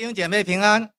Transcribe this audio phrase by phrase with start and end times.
[0.00, 0.94] 弟兄姐妹平安。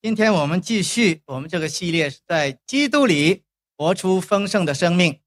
[0.00, 3.44] 今天我们继续我们这个系列，是在基督里
[3.76, 5.20] 活出丰盛的生命。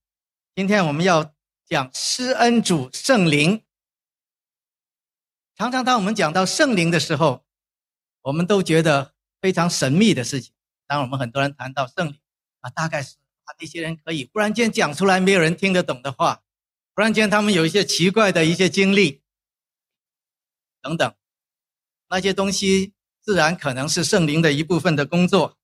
[0.56, 3.62] 今天我们要讲施恩主圣灵。
[5.56, 7.46] 常常当我们讲到圣灵的时候，
[8.24, 10.52] 我们都觉得非常神秘的事情。
[10.88, 12.20] 当我们很多人谈到圣灵
[12.62, 16.42] 啊，大概是啊那些人可以忽然间讲出来没有人听得懂的话，
[16.96, 19.21] 忽然间他们有一些奇怪的一些经历
[20.82, 21.16] 等等，
[22.10, 25.58] 那些东西自然可能是圣灵的一部分的工作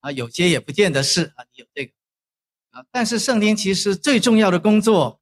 [0.00, 1.92] 啊，有些也不见得是啊，有这个
[2.70, 5.20] 啊，但是圣灵其实最重要的工作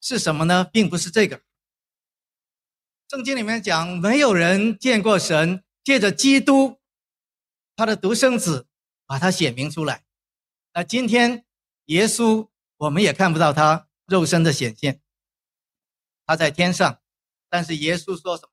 [0.00, 0.64] 是什么呢？
[0.64, 1.42] 并不是这个。
[3.10, 6.78] 圣经里面讲，没有人见过神，借着基督，
[7.74, 8.66] 他的独生子，
[9.06, 10.04] 把他显明出来。
[10.74, 11.46] 那今天
[11.86, 15.00] 耶稣，我们也看不到他肉身的显现，
[16.26, 17.00] 他在天上，
[17.48, 18.50] 但是耶稣说什么？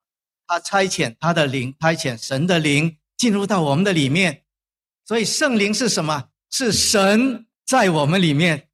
[0.47, 4.45] 他差遣他的灵，差遣神的灵进入到我们的里面。
[5.03, 6.29] 所以圣灵是什么？
[6.49, 8.69] 是神在我们里面。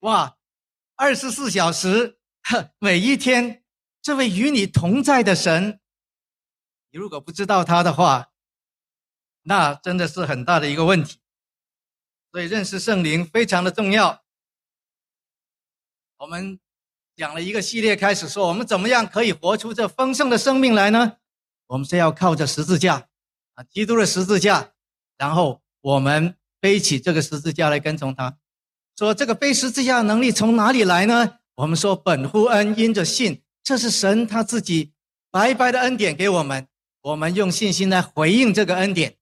[0.00, 0.38] 哇，
[0.96, 2.18] 二十四小时，
[2.78, 3.60] 每一天。
[4.00, 5.78] 这位与你同在的神，
[6.90, 8.32] 你如果不知道他的话，
[9.42, 11.20] 那真的是很大的一个问题。
[12.32, 14.24] 所以认识圣灵非常的重要。
[16.16, 16.58] 我们
[17.16, 21.18] 讲了一个系列，开始说我们怎么样可以活出这丰盛的生命来呢？
[21.66, 23.08] 我们是要靠着十字架
[23.54, 24.72] 啊，基督的十字架，
[25.18, 28.38] 然后我们背起这个十字架来跟从他。
[28.96, 31.38] 说这个背十字架的能力从哪里来呢？
[31.56, 33.42] 我们说本乎恩，因着信。
[33.62, 34.92] 这是神他自己
[35.30, 36.66] 白白的恩典给我们，
[37.02, 39.16] 我们用信心来回应这个恩典，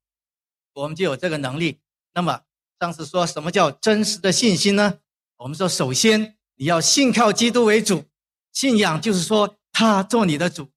[0.73, 1.81] 我们就有这个能力。
[2.15, 2.41] 那么
[2.81, 5.01] 上次说什么叫真实的信心呢？
[5.37, 8.05] 我们说，首先你要信靠基督为主，
[8.53, 10.71] 信仰就是说他做你的主，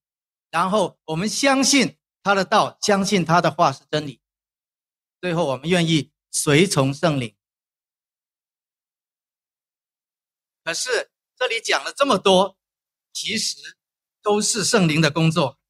[0.48, 4.18] 然后我们相信他的道，相信他的话是真理，
[5.20, 7.36] 最后我们愿意随从圣灵。
[10.64, 12.56] 可是这里讲了这么多。
[13.16, 13.76] 其实
[14.22, 15.60] 都是圣灵的工作。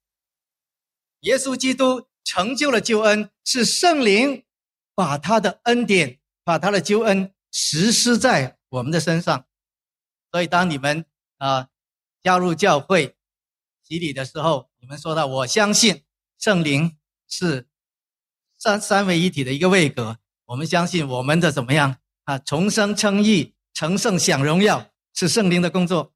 [1.19, 4.43] 耶稣基督成就了救恩，是圣灵
[4.95, 9.47] 把他的恩典、把他的救恩实施在我们的身上。
[10.35, 11.05] 所以，当你们
[11.37, 11.69] 啊
[12.21, 13.15] 加入教会
[13.81, 16.03] 洗礼的时候，你们说到“我相信
[16.37, 17.69] 圣灵是
[18.57, 22.37] 三三位一体的一个位格”，我们相信我们的怎么样啊？
[22.37, 26.13] 重生称义、成圣享荣耀，是圣灵的工作。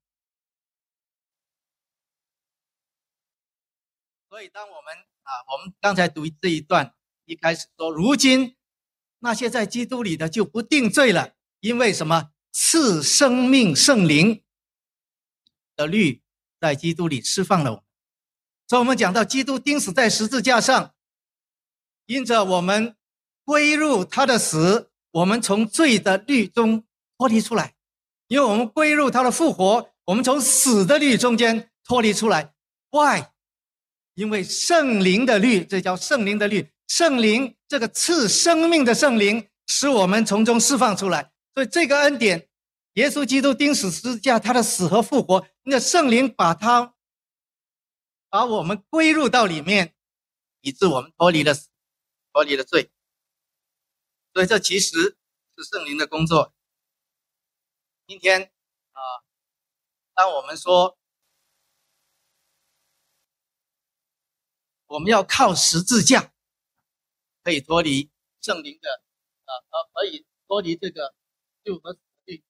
[4.27, 4.93] 所以，当我们
[5.23, 6.93] 啊，我们刚才读这一段，
[7.23, 8.57] 一开始说，如今
[9.19, 12.31] 那些在基督里的就不定罪了，因为什么？
[12.51, 14.41] 赐生命圣灵
[15.75, 16.21] 的律
[16.59, 17.85] 在基督里释放了我们。
[18.67, 20.93] 所以，我们讲到基督钉死在十字架上，
[22.05, 22.95] 因着我们
[23.43, 26.85] 归入他的死，我们从罪的律中
[27.17, 27.73] 脱离出来；
[28.27, 32.53] 因为我们归入他的复活，我们从死的律中间脱离出来。
[32.91, 33.25] Why？
[34.13, 36.69] 因为圣灵的律，这叫圣灵的律。
[36.87, 41.31] 圣灵这个赐生命的圣灵，使我们从中释放出来。
[41.59, 42.49] 所以这个恩典，
[42.93, 46.95] 耶稣基督钉死十字架，他的死和复活，那圣灵把他
[48.29, 49.93] 把我们归入到里面，
[50.61, 51.67] 以致我们脱离了死，
[52.31, 52.89] 脱离了罪。
[54.31, 55.17] 所以这其实
[55.57, 56.55] 是圣灵的工作。
[58.07, 58.53] 今天
[58.93, 59.01] 啊，
[60.13, 60.97] 当我们说。
[64.85, 66.33] 我们要靠十字架，
[67.43, 68.09] 可以脱离
[68.41, 69.03] 圣灵的，
[69.43, 71.13] 啊，呃，可以脱离这个
[71.69, 72.43] 救和死律。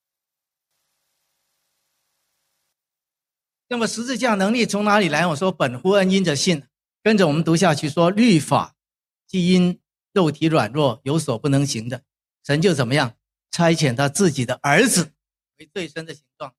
[3.67, 5.27] 那么十字架能力从哪里来？
[5.27, 6.65] 我说本乎恩，因着信。
[7.01, 8.77] 跟着我们读下去，说律法
[9.25, 9.81] 既因
[10.13, 12.03] 肉体软弱有所不能行的，
[12.43, 13.17] 神就怎么样
[13.51, 15.13] 差遣他自己的儿子
[15.57, 16.55] 为最深的形状，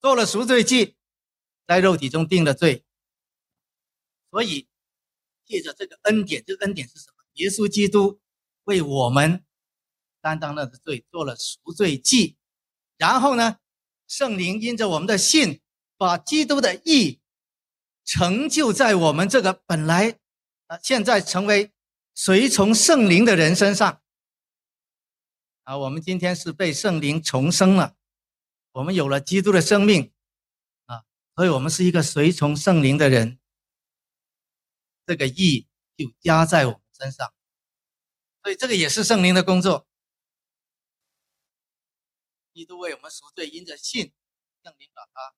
[0.00, 0.96] 做了赎罪祭，
[1.66, 2.84] 在肉体中定了罪。
[4.30, 4.68] 所以，
[5.44, 7.24] 借着这个恩典，这个恩典是什么？
[7.34, 8.20] 耶稣基督
[8.64, 9.44] 为我们
[10.20, 12.36] 担当了的罪，做了赎罪祭。
[12.96, 13.58] 然后呢，
[14.06, 15.60] 圣灵因着我们的信，
[15.96, 17.20] 把基督的义
[18.04, 20.18] 成就在我们这个本来
[20.66, 21.72] 啊，现在成为
[22.14, 24.00] 随从圣灵的人身上。
[25.64, 27.94] 啊，我们今天是被圣灵重生了，
[28.72, 30.12] 我们有了基督的生命
[30.86, 31.04] 啊，
[31.34, 33.38] 所以我们是一个随从圣灵的人。
[35.06, 35.66] 这个义
[35.96, 37.32] 就加在我们身上，
[38.42, 39.87] 所以这个也是圣灵的工作。
[42.58, 44.12] 基督为我们赎罪，因着信，
[44.64, 45.32] 圣灵把他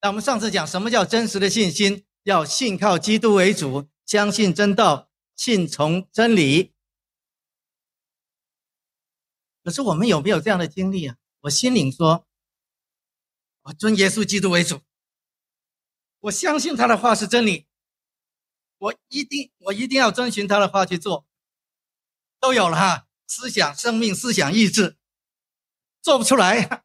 [0.00, 2.04] 那我们上次讲什么叫真实的信心？
[2.24, 6.74] 要信靠基督为主，相信真道，信从真理。
[9.62, 11.16] 可是我们有没有这样的经历啊？
[11.42, 12.26] 我心里说，
[13.62, 14.80] 我尊耶稣基督为主，
[16.18, 17.68] 我相信他的话是真理，
[18.78, 21.28] 我一定我一定要遵循他的话去做，
[22.40, 23.06] 都有了哈。
[23.30, 24.98] 思想、生命、思想、意志，
[26.02, 26.82] 做不出来。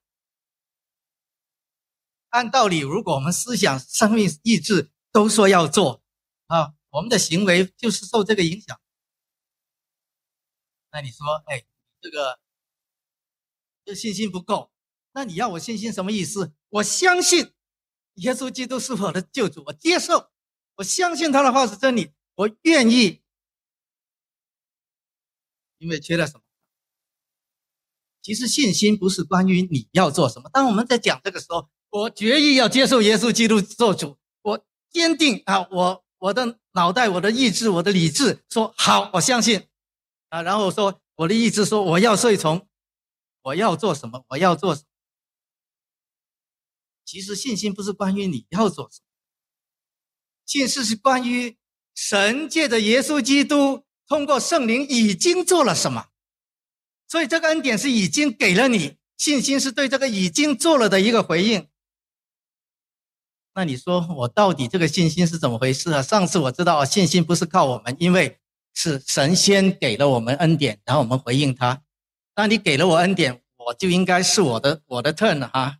[2.29, 6.03] 按道理，如果我们思想、生命、意志都说要做，
[6.45, 8.79] 啊，我们的行为就是受这个影响。
[10.91, 11.65] 那你说，哎，
[11.99, 12.39] 这个
[13.83, 14.71] 这信心不够，
[15.13, 16.53] 那你要我信心什么意思？
[16.69, 17.55] 我相信
[18.15, 20.31] 耶稣基督是我的救主，我接受，
[20.75, 23.23] 我相信他的话是真理，我愿意，
[25.85, 26.41] 因为缺了什么？
[28.21, 30.49] 其实信心不是关于你要做什么。
[30.51, 31.69] 当我们在讲这个时候。
[31.91, 35.65] 我决意要接受耶稣基督做主，我坚定啊！
[35.71, 39.69] 我我的脑袋、我的意志、我的理智说好，我相信
[40.27, 40.41] 啊！
[40.41, 42.67] 然后说我的意志说我要顺从，
[43.43, 44.25] 我要做什么？
[44.27, 44.87] 我要做什么？
[47.05, 49.07] 其实信心不是关于你要做什么，
[50.45, 51.57] 信心是关于
[51.93, 56.07] 神借着耶稣基督通过圣灵已经做了什么，
[57.07, 61.67] 所以这个恩典是已经给了你，信心是对这个已经做了的一个回应。
[63.55, 66.01] 那你说我到底这个信心是怎么回事啊？
[66.01, 68.37] 上次我知道信心不是靠我们，因为
[68.73, 71.81] 是神先给了我们恩典，然后我们回应他。
[72.35, 75.77] 那你给了我恩典，我就应该是我的我的 turn 啊。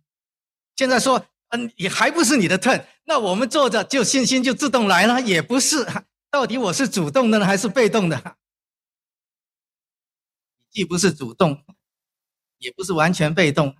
[0.74, 5.86] 现在说，嗯，你还不是你的 turn，那我们坐着就信心就自动来了，也不是。
[6.36, 8.36] 到底我是主动的呢，还是被动的？
[10.68, 11.64] 既不是主动，
[12.58, 13.74] 也不是完全被动。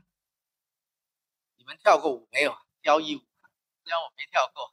[1.56, 2.56] 你们跳过舞没有？
[2.82, 3.18] 交谊舞。
[3.84, 4.72] 虽然我没跳过，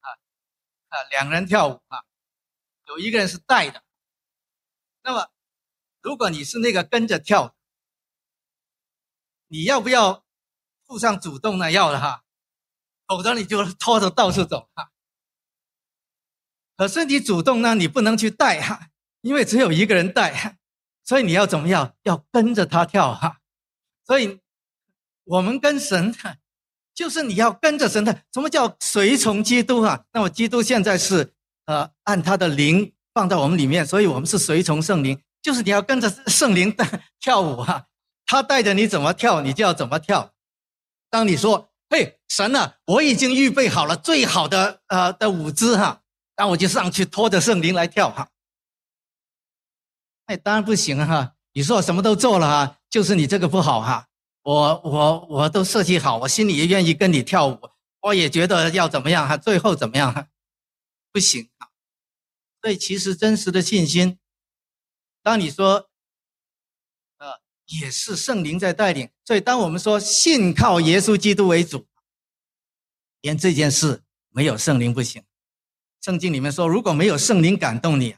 [0.00, 0.06] 啊
[0.88, 2.04] 啊，两个人跳舞啊，
[2.88, 3.82] 有一个人是带的。
[5.02, 5.30] 那么，
[6.02, 7.56] 如果你是那个跟着跳，
[9.46, 10.26] 你要不要
[10.84, 11.72] 附上主动呢？
[11.72, 12.22] 要的哈，
[13.06, 14.90] 否则你就拖着到处走哈。
[16.76, 18.88] 可是你主动呢，你不能去带哈，
[19.22, 20.58] 因为只有一个人带，
[21.04, 21.94] 所以你要怎么样？
[22.02, 23.38] 要跟着他跳哈。
[24.06, 24.40] 所以，
[25.24, 26.14] 我们跟神。
[26.94, 30.04] 就是你要跟着神的，什么叫随从基督啊？
[30.12, 31.32] 那么基督现在是
[31.66, 35.20] 呃按他的灵放在我们里面，所以我们是随从圣灵。
[35.42, 36.72] 就是你要跟着圣灵
[37.18, 37.86] 跳舞啊，
[38.24, 40.34] 他带着你怎么跳，你就要怎么跳。
[41.10, 46.02] 当你说嘿神啊，我已经预备好了最好的呃的舞姿哈，
[46.36, 48.30] 那我就上去拖着圣灵来跳哈。
[50.26, 54.08] 哎，当然不行哈，你说我什么都做了哈，就是你这个不好哈。
[54.42, 57.58] 我我我都设计好，我心里也愿意跟你跳舞，
[58.00, 60.28] 我也觉得要怎么样哈，最后怎么样哈，
[61.12, 61.68] 不行啊。
[62.60, 64.18] 所以其实真实的信心，
[65.22, 65.90] 当你说，
[67.18, 69.10] 呃，也是圣灵在带领。
[69.24, 71.86] 所以当我们说信靠耶稣基督为主，
[73.20, 75.22] 连这件事没有圣灵不行。
[76.04, 78.16] 圣经里面说，如果没有圣灵感动你，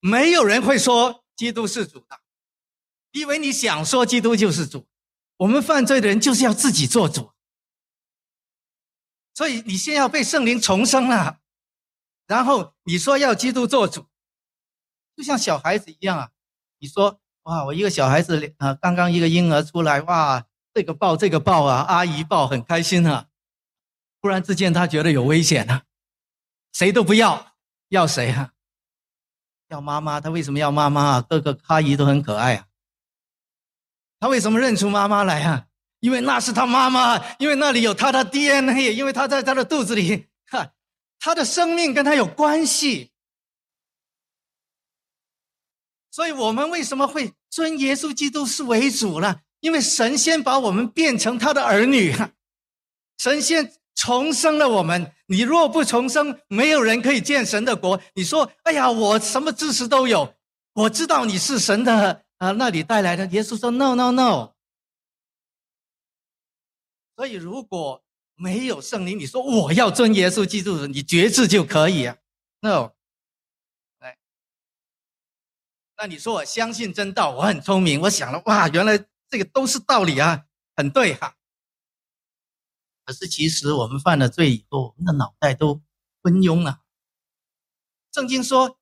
[0.00, 2.18] 没有人会说基督是主的，
[3.12, 4.88] 因为你想说基督就是主。
[5.36, 7.30] 我们犯罪的人就是要自己做主，
[9.32, 11.38] 所以你先要被圣灵重生了，
[12.26, 14.06] 然后你说要基督做主，
[15.14, 16.30] 就像小孩子一样啊。
[16.80, 23.28] 你说哇，我一个小孩子啊，刚刚一个婴儿出来，哇，这个抱这个抱啊，阿姨抱很开心啊。
[24.20, 25.84] 突然之间他觉得有危险了，
[26.72, 27.54] 谁都不要，
[27.88, 28.52] 要谁啊？
[29.68, 30.20] 要妈妈。
[30.20, 31.20] 他为什么要妈妈啊？
[31.22, 32.66] 各个阿姨都很可爱啊。
[34.18, 35.66] 他为什么认出妈妈来啊？
[36.00, 40.72] 因为那是他妈妈，因为那里有他的 DNA，因为他在他的肚子里，哈，
[41.18, 43.12] 他的生命跟他有关系。
[46.10, 49.42] 所以我们为什么会尊耶稣基督是为主呢？
[49.60, 52.14] 因为神仙把我们变成他的儿女，
[53.18, 55.12] 神仙重生了我们。
[55.26, 58.00] 你若不重生，没有人可以见神的国。
[58.14, 60.34] 你说，哎呀，我什么知识都有，
[60.72, 62.24] 我知道你是神的。
[62.38, 64.54] 啊，那里带来的耶稣说：“No, No, No。”
[67.14, 68.02] 所以如果
[68.36, 72.16] 没有圣灵，你说我要尊耶稣基督，你觉知就可以啊
[72.60, 72.92] ？No，
[73.98, 74.16] 来，
[75.98, 81.36] 那你说我相信真道，我很聪明，我想了哇，原来这个都是道理啊，很对哈。
[83.04, 85.80] 可是其实我们犯了罪以后，我们的脑袋都
[86.22, 86.80] 昏庸了。
[88.12, 88.76] 圣经说。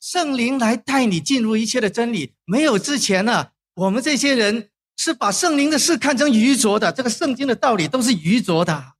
[0.00, 2.36] 圣灵来带你进入一切的真理。
[2.44, 8.94] 没有之前呢，我们这些人是把圣灵的事看成愚拙的，这个圣经的道理都是愚拙的。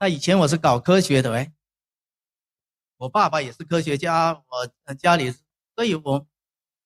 [0.00, 1.52] 那以前我是搞科学的，哎，
[2.96, 4.42] 我爸爸也是科学家，
[4.86, 5.32] 我家里，
[5.76, 6.26] 所以我，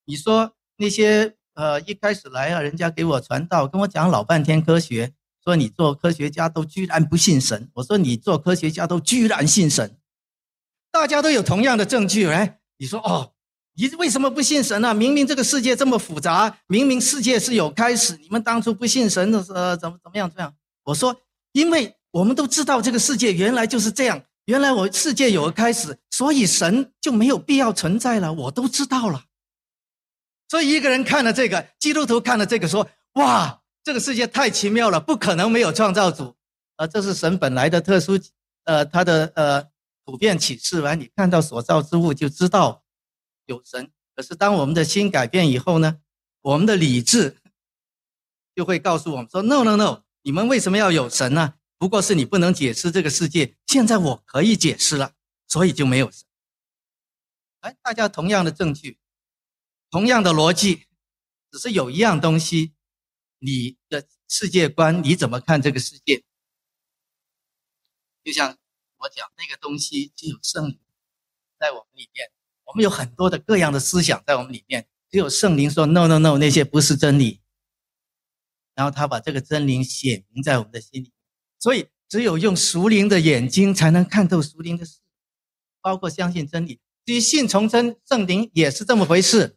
[0.05, 5.15] 你说那些呃一开始来啊，人家给我传道，跟我讲老半天科学，
[5.47, 9.97] 说你做科学家都居然不信神，我说你做科学家都居然信神，
[10.91, 13.33] 大家都有同样的证据，哎，你说哦。
[13.79, 14.95] 你为什么不信神呢？
[14.95, 20.55] 明明这个世界这么复杂，明明世界是有开始，你们当初不信神的时候怎么怎么样这样？
[20.85, 21.15] 我说，
[21.53, 28.33] 因为我们都知道这个世界原来就是这样，原来我世界有个开始，所以神就没有必要存在了。
[28.33, 29.25] 我都知道了。
[30.49, 36.37] 所以一个人看了这个，基督徒看了这个，说：哇，这个世界太奇妙了，不可能没有创造主。
[36.75, 38.21] 啊，这是神本来的特殊，
[38.65, 39.71] 呃，他的呃
[40.03, 40.81] 普遍启示。
[40.81, 42.83] 完，你看到所造之物就知道。
[43.45, 46.01] 有神，可是当我们的心改变以后呢，
[46.43, 47.37] 我们的理智
[48.57, 51.55] 就会告诉我们说：“No No No，你们为什么要有神呢？
[51.79, 55.13] 不过是你不能解释这个世界，现在我可以解释了，
[55.47, 56.25] 所以就没有神。”
[57.63, 58.99] 哎，大家同样的证据，
[59.93, 60.87] 同样的逻辑，
[61.53, 62.73] 只是有一样东西，
[63.47, 66.25] 你的世界观你怎么看这个世界？
[68.25, 68.59] 就像
[68.97, 70.81] 我讲那个东西，就有圣灵
[71.57, 72.29] 在我们里面。
[72.65, 77.41] 我们有很多的各样的思想在我们里面，只有圣灵说 “no no no”，那些不是真理。
[78.75, 81.13] 然后他把这个真理显明在我们的心里，
[81.61, 84.99] 所以只有用属灵的眼睛才能看透属灵的事，
[85.81, 86.81] 包括相信真理。
[87.05, 89.57] 至于信从真圣灵也是这么回事，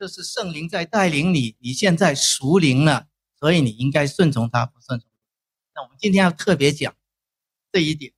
[0.00, 3.06] 这是圣灵在带领你，你现在属灵了，
[3.38, 5.06] 所以你应该顺从他，不顺从。
[5.74, 6.96] 那我们今天要特别讲
[7.70, 8.14] 这一点。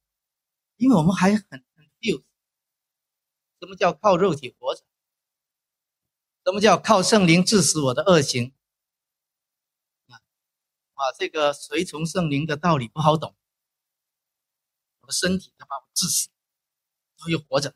[0.77, 2.23] 因为我们还很很 feel，
[3.61, 4.85] 什么叫靠肉体活着？
[6.45, 8.55] 什么叫靠圣灵致死我的恶行？
[10.07, 10.23] 啊，
[10.95, 13.35] 啊，这个随从圣灵的道理不好懂。
[15.01, 16.29] 我的身体他把我致死，
[17.17, 17.75] 然后又活着，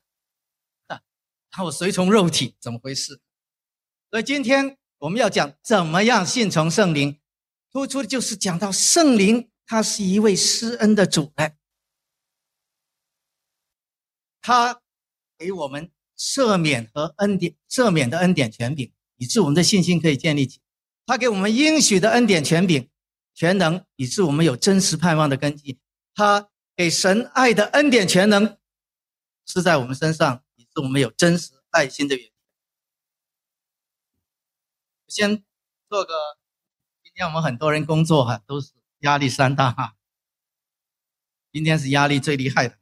[0.87, 1.03] 啊，
[1.51, 3.21] 然后随从肉体，怎么回事？
[4.11, 7.21] 所以今天我们要讲怎么样信从圣灵，
[7.71, 11.57] 突出的就是讲到圣灵，他是一位施恩的主来。
[14.41, 14.81] 他
[15.37, 20.61] 给我们赦免和恩典，赦免的恩典权柄，以致我们的信心可以建立起。
[21.05, 22.89] 他给我们应许的恩典权柄，
[23.35, 25.79] 全能，以致我们有真实盼望的根基。
[26.15, 28.57] 他给神爱的恩典全能，
[29.47, 32.31] 是在我们身上，以致我们有真实爱心的源。
[35.09, 35.43] 先
[35.89, 36.15] 做个，
[37.03, 39.95] 今天我们很多人工作哈，都是压力山大哈。
[41.53, 42.77] 今天是压力最厉害的。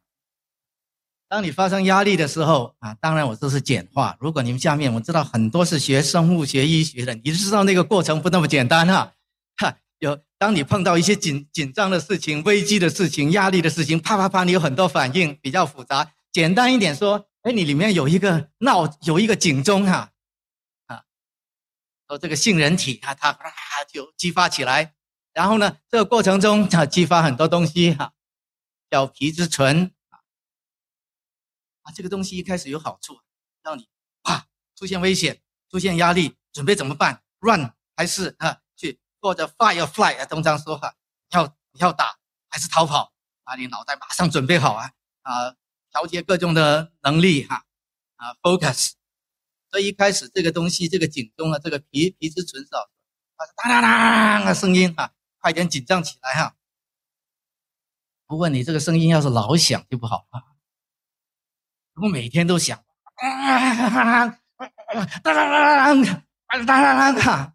[1.28, 4.16] 当你发生压力的时候啊，当然我这是简化。
[4.21, 9.12] 如果你们下面我知道很多是学生物学、医学的，你知道那个过程不那么简单哈。
[9.57, 16.12] 哈，有当你碰到一些紧紧张的事情、危机的事情、压力的事情，啪啪啪，你有很多反应，比较复杂。
[16.33, 20.11] 简单一点说，哎，你里面有一个闹，有一个警钟哈，
[22.08, 23.52] 说这个杏仁体啊，它啪
[23.88, 24.94] 就激发起来，
[25.32, 28.12] 然后呢，这个过程中它激发很多东西哈，
[28.90, 29.92] 叫皮质醇。
[31.82, 33.20] 啊，这个东西一开始有好处，
[33.62, 33.88] 让你
[34.23, 40.25] 啊出现危险、出现压力，准备怎么办？Run 还是啊去或者 Fire Fly 啊？
[40.25, 40.94] 通常说哈，
[41.30, 42.16] 要要打
[42.49, 43.12] 还是逃跑？
[43.46, 45.56] 把你脑袋马上准备好啊啊，
[45.90, 47.66] 调节各种的能力哈
[48.16, 48.92] 啊，Focus。
[49.75, 56.54] 所以一开始这个东西，这个警钟啊，这个皮皮质醇少，啊当当当的声音哈，快点紧张起来哈。
[58.28, 60.54] 不过你这个声音要是老响就不好啊。
[62.00, 62.78] 我每天都想，
[63.16, 64.38] 啊，
[65.25, 67.54] 当当当当当当，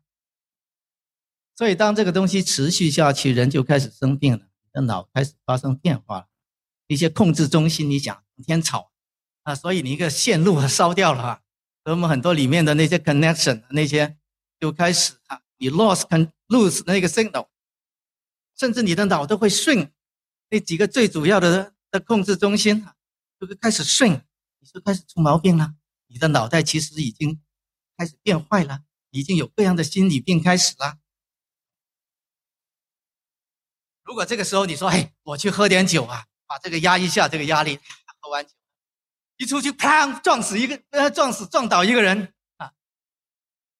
[1.56, 6.28] 所以当这个东西持续下去，人就开始生病了，你的脑开始发生变化，
[6.88, 8.92] 一些控制中心，你想整天吵
[9.44, 11.42] 啊，所以你一个线路烧掉了啊
[11.92, 14.18] 我们很多里面的那些 connection 那些
[14.60, 17.48] 就开始啊，你 lost can lose 那个 signal，
[18.58, 19.92] 甚至你的脑都会顺
[20.50, 22.96] 那几个最主要的的控制中心啊，
[23.40, 24.22] 就会开始顺。
[24.62, 25.74] 你就开始出毛病了，
[26.08, 27.42] 你的脑袋其实已经
[27.96, 30.98] 开始变坏了，已经有各样的心理病开始了。
[34.04, 37.80] 如果这个时候你说：“哎，我去喝点酒啊，把这个压一下，这个压力。”
[38.20, 38.54] 喝完酒，
[39.40, 42.72] 一出去，砰，撞死一个，呃，撞死撞倒一个人啊！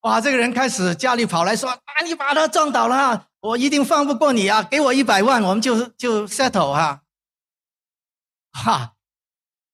[0.02, 4.64] 哇，这个人开始家里跑来说：“啊，你把他撞倒了，我一定放不过你啊！
[4.64, 7.04] 给我一百万，我们就就 settle 哈。”
[8.58, 8.96] 哈。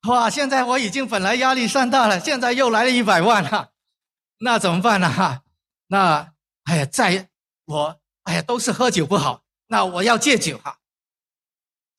[0.08, 0.28] 哇！
[0.28, 3.70] 现在我已经本来压力山大了，现在又来了一百万哈，
[4.40, 5.08] 那怎么办呢？
[5.08, 5.44] 哈，
[5.88, 7.30] 那哎呀，在
[7.66, 10.80] 我哎呀都是喝酒不好，那我要戒酒哈。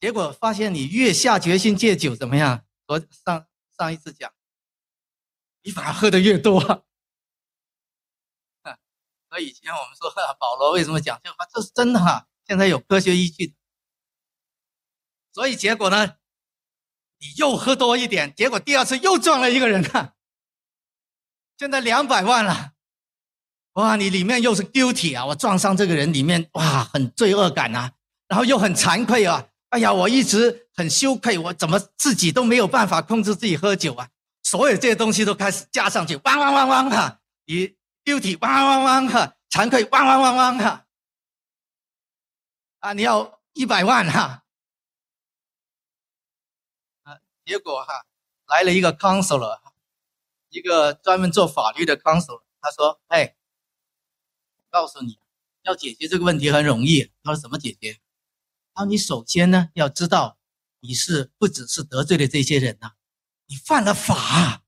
[0.00, 2.64] 结果发现你越下决心戒酒怎么样？
[2.88, 3.46] 我上
[3.76, 4.33] 上一次讲，
[5.62, 6.61] 你反而喝的越多。
[9.28, 12.28] 所以以前我们说保罗为什么讲这话，这是真的哈。
[12.47, 13.54] 现在有科学依据。
[15.33, 16.16] 所以结果呢，
[17.18, 20.14] 你又喝多一点，结果第二次又撞了一个人啊。
[21.59, 22.73] 现在两百万了，
[23.73, 23.97] 哇！
[23.97, 27.92] 你里面又是 guilty 啊，我撞上这个人里面哇，很罪恶感啊，
[28.28, 29.49] 然后又很惭愧啊。
[29.71, 34.11] 哎呀，我一直很羞愧，我怎么自己都没有办法控制自己喝酒啊？
[34.42, 37.21] 所有这些东西都开始加上去，汪汪汪汪哈！
[37.47, 39.37] 你 guilty，汪汪汪哈！
[39.50, 40.87] 惭愧，汪汪汪汪哈！
[42.80, 44.45] 啊，你要一百万哈！
[47.02, 48.04] 啊，结果哈
[48.47, 49.61] 来了一个 counselor。
[50.49, 53.37] 一个专门做法律的 counselor，他说：“哎，
[54.71, 55.18] 告诉你，
[55.64, 57.12] 要解决这个问题很容易。
[57.23, 58.00] 他说怎么解决？
[58.73, 60.35] 他说你首先呢要知道，
[60.86, 62.92] 你是不只是得罪了这些人呐，
[63.46, 64.62] 你犯了法，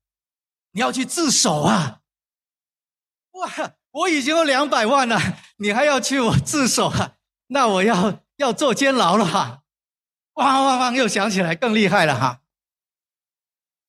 [0.71, 2.01] 你要去自首啊！
[3.31, 5.17] 哇，我已经有两百万了，
[5.57, 7.17] 你还要去我自首啊？
[7.47, 9.63] 那我要要坐监牢了哈！
[10.33, 12.43] 汪汪汪，又想起来更厉害了哈！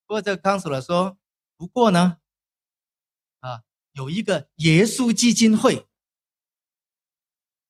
[0.07, 1.17] 不过这个 counsel 说。”
[1.61, 2.17] 不过呢，
[3.41, 5.87] 啊，有一个耶稣基金会，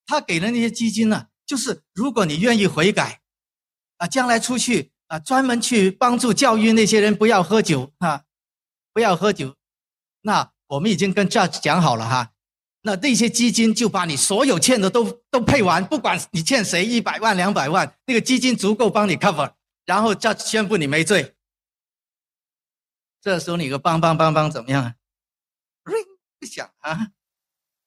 [0.07, 3.21] 他给的那些基金呢，就是如果你愿意悔改，
[4.01, 8.25] 啊，将来出去啊，专门去帮助教育那些人不要喝酒啊，
[8.95, 9.55] 不要喝酒，
[10.23, 12.33] 那我们已经跟 judge 讲好了哈，
[12.81, 19.53] 那那些基金就把你所有欠的都都配完，不管你欠谁一百万两百万，那个基金足够帮你 cover，
[19.85, 21.37] 然后 judge 宣布你没罪。
[23.21, 24.97] 这时候你个梆梆梆梆怎么样啊？
[26.39, 27.13] 不响啊！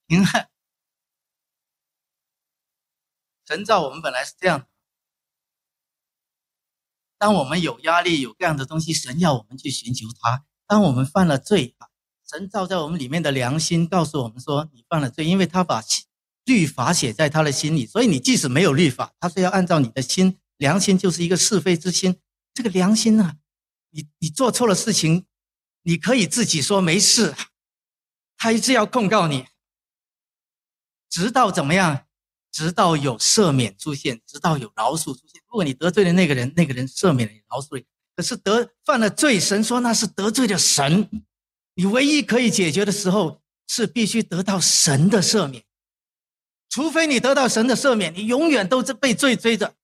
[0.05, 0.47] 你看，
[3.47, 4.67] 神造我们本来是这样。
[7.23, 10.43] 当我们有压力、有这样的东西，神要我们去寻求他。
[10.67, 11.73] 当我们犯了罪，
[12.29, 15.81] 神造在我们里面的良心告诉我们说：“你犯了罪，因为他把
[16.43, 17.85] 律法写在他的心里。
[17.85, 22.19] 所以你即使没有律法，他是要按照你的心良心，就是一个是非之心。
[22.53, 23.37] 这个良心啊。”
[23.91, 25.25] 你你做错了事情，
[25.83, 27.33] 你可以自己说没事，
[28.35, 29.45] 他一直要控告你，
[31.09, 32.05] 直到怎么样？
[32.53, 35.41] 直到有赦免出现，直到有饶恕出现。
[35.47, 37.85] 如果你得罪了那个人，那个人赦免了你，饶恕你，
[38.15, 41.09] 可是得犯了罪，神说那是得罪了神。
[41.73, 45.65] 你唯一可以解决的时候，是必须得到神的赦免。
[46.69, 49.75] 除非你得到神的赦免，你永远都是被罪追着，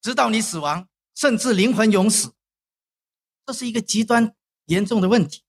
[0.00, 2.34] 直到你死亡，甚至灵魂永死。
[3.44, 5.42] 这是一个极端严重的问题。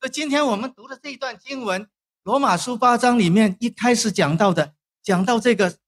[0.00, 1.84] 那今天我们读的这一段经文，
[2.28, 5.78] 《罗马书》八章里面一开始讲到的，讲到这个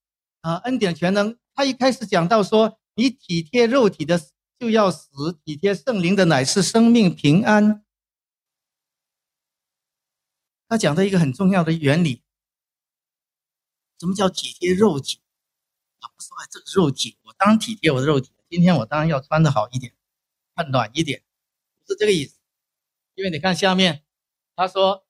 [0.41, 4.19] 啊恩典全能，他一开始讲到说，你体贴肉体的
[4.59, 7.85] 就要死，体贴圣灵的乃是生命平安。
[10.67, 12.23] 他讲的一个很重要的原理，
[13.99, 15.21] 什么叫体贴肉体？
[15.99, 18.33] 啊，不说哎，这个肉体，我当然体贴我的肉体。
[18.49, 19.93] 今天我当然要穿的好一点，
[20.55, 21.23] 穿暖一点，
[21.87, 22.39] 是这个意思。
[23.15, 24.03] 因为你看下面，
[24.57, 25.05] 他说：“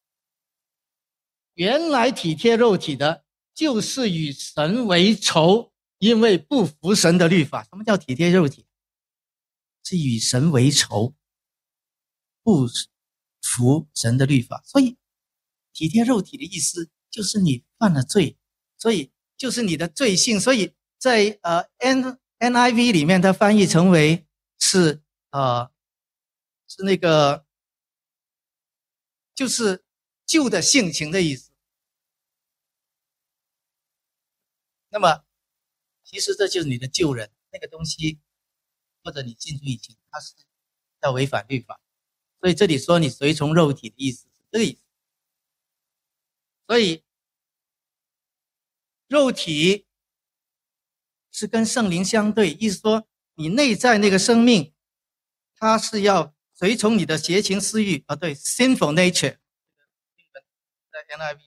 [1.54, 8.66] 原来体贴肉体的，就是与神为仇，因为不服神的律法。”什么叫体贴肉体？
[9.84, 11.14] 是与神为仇，
[12.42, 12.66] 不
[13.42, 14.62] 服神的律法。
[14.64, 14.96] 所以，
[15.72, 18.36] 体贴肉体的意思就是你犯了罪，
[18.78, 20.40] 所以就是你的罪性。
[20.40, 22.18] 所以在呃 N。
[22.40, 24.26] NIV 里面它翻译成为
[24.58, 25.70] 是呃
[26.66, 27.44] 是那个
[29.34, 29.84] 就是
[30.30, 31.50] 旧的性情的意思。
[34.90, 35.24] 那么
[36.04, 38.20] 其实这就是你的旧人那个东西，
[39.02, 40.34] 或者你进入以前，它是
[41.02, 41.80] 要违反律法，
[42.38, 44.80] 所以这里说你随从肉体的意思是这个意思。
[46.68, 47.02] 所以
[49.08, 49.86] 肉体。
[51.32, 54.74] 是跟圣灵相对，意思说你内在那个生命，
[55.54, 59.38] 它是要随从你的邪情私欲啊，对，sinful nature，
[61.10, 61.38] NIV。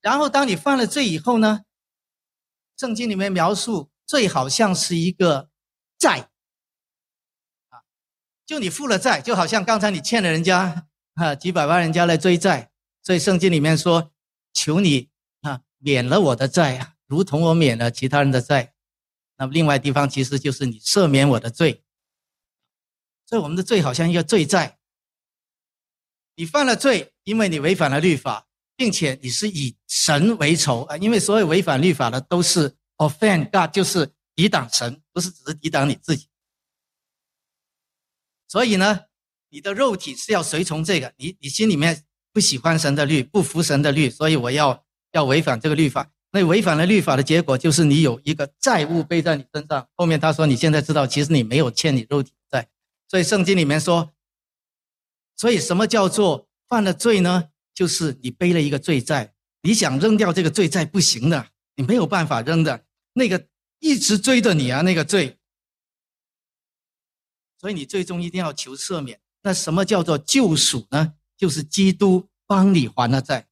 [0.00, 1.64] 然后当你犯了罪以后呢，
[2.76, 5.50] 圣经里面描述罪好像是一个
[5.98, 6.30] 债，
[7.68, 7.82] 啊，
[8.46, 12.70] 就你付了债，就好像刚才你欠了人家啊几百万人家来追债，
[13.02, 14.12] 所以圣经里面说，
[14.52, 16.94] 求你啊免了我的债啊。
[17.06, 18.74] 如同我免了其他人的债，
[19.36, 21.82] 那么另外地方其实就是你赦免我的罪。
[23.26, 24.78] 所以我们的罪好像一个罪债。
[26.34, 30.96] 你犯了罪，因为你违反了律法，并且你是以神为仇啊！
[30.96, 36.28] 因为所有违反律法的都是 offend God，就是抵挡神，不是只是抵挡你自己。
[38.48, 39.00] 所以呢，
[39.50, 46.10] 你的肉体是要随从这个，你你心里面不喜欢神的律，不服神的律，所以我要要违反这个律法。
[46.30, 49.86] 那违反了律法的结果，就是你有一个债务背在你身上。
[49.96, 52.66] 后面他说，你现在知道，其实你没有欠你肉体债。
[53.06, 54.14] 所以圣经里面说。
[55.40, 57.50] 所以，什么叫做犯了罪呢？
[57.74, 65.38] 就是你背了一个罪债，你想扔掉这个罪债不行的，你没有办法扔的，那个一直追着你啊，那个罪。
[67.58, 69.20] 所以你最终一定要求赦免。
[69.42, 71.14] 那什么叫做救赎呢？
[71.36, 73.48] 就是基督帮你还了债，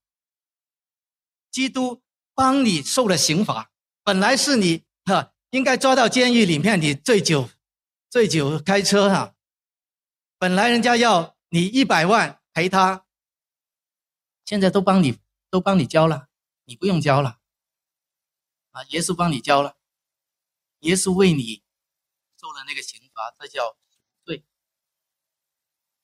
[1.50, 2.02] 基督
[2.35, 3.70] 帮你受了刑罚。
[4.05, 7.48] 本来是你哈应该抓到监狱里面，你醉酒，
[8.11, 9.35] 醉酒开车哈，
[10.38, 11.35] 本来人家要。
[11.50, 13.05] 你一百万赔他，
[14.46, 15.18] 现在都帮你
[15.50, 16.28] 都帮你交了，
[16.64, 17.40] 你不用交了，
[18.70, 19.76] 啊，耶稣帮你交了，
[20.80, 21.64] 耶稣为你
[22.40, 23.76] 受了那个刑罚，这叫
[24.24, 24.46] 罪。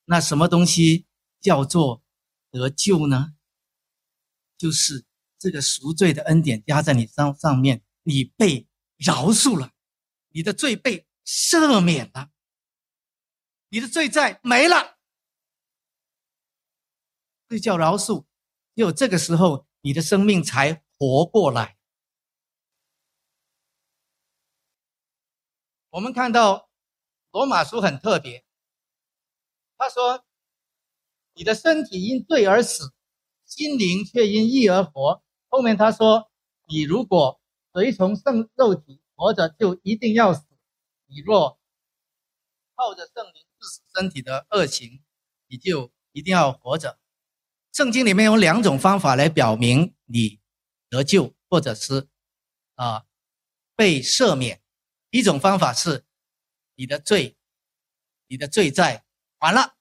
[0.06, 1.06] 那什么东西
[1.40, 2.02] 叫做
[2.50, 3.36] 得救呢？
[4.58, 5.06] 就是
[5.38, 9.72] 这个赎罪的恩典加在你上上面，你被饶恕了，
[10.30, 12.32] 你的罪被赦免了，
[13.68, 14.98] 你的罪债没了。
[17.48, 18.24] 这叫饶恕，
[18.74, 21.76] 只有这个时候，你的生命才活过来。
[25.90, 26.70] 我们看到
[27.32, 28.46] 罗马书很特别，
[29.76, 30.24] 他说
[31.34, 32.94] ：“你的身体因罪而死，
[33.44, 36.30] 心灵却因义而活。”后面他说
[36.66, 37.38] ：“你如果
[37.74, 40.46] 随从圣肉体活着，就一定要死；
[41.04, 41.60] 你若
[42.74, 45.02] 靠着圣灵致死身体的恶行，
[45.48, 46.98] 你就一定要活着。”
[47.72, 50.40] 圣经里面有两种方法来表明你
[50.90, 52.08] 得救，或者是
[52.74, 53.06] 啊
[53.74, 54.62] 被赦免。
[55.10, 56.04] 一种方法是
[56.74, 57.36] 你的罪，
[58.28, 59.04] 你的罪债
[59.38, 59.76] 还了，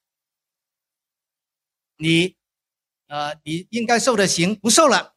[1.96, 2.36] 你
[3.06, 5.16] 呃你应该受的刑不受了。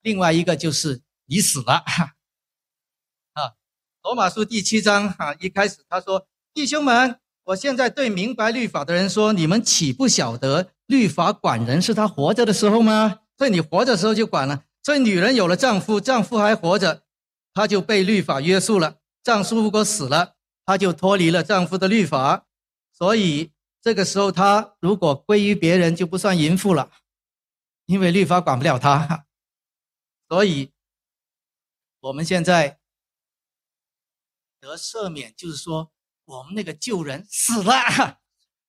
[0.00, 1.84] 另外一个就是你死了。
[3.32, 3.56] 啊，
[4.02, 13.20] 罗马书第七章啊一开始他说：“弟兄们，我现在对明白律法的人说，你们岂不晓得？”律法管人是他活着的时候吗？
[13.38, 14.64] 所以你活着时候就管了。
[14.82, 17.04] 所以女人有了丈夫，丈夫还活着，
[17.54, 19.00] 她就被律法约束了。
[19.22, 22.46] 丈夫如果死了，她就脱离了丈夫的律法。
[22.92, 26.90] 所以这个时候，她如果归于别人，就不算淫妇了，
[27.86, 29.24] 因为律法管不了她。
[30.28, 30.70] 所以
[32.00, 32.78] 我们现在
[34.60, 35.93] 得赦免，就是说
[36.24, 38.18] 我们那个旧人死了，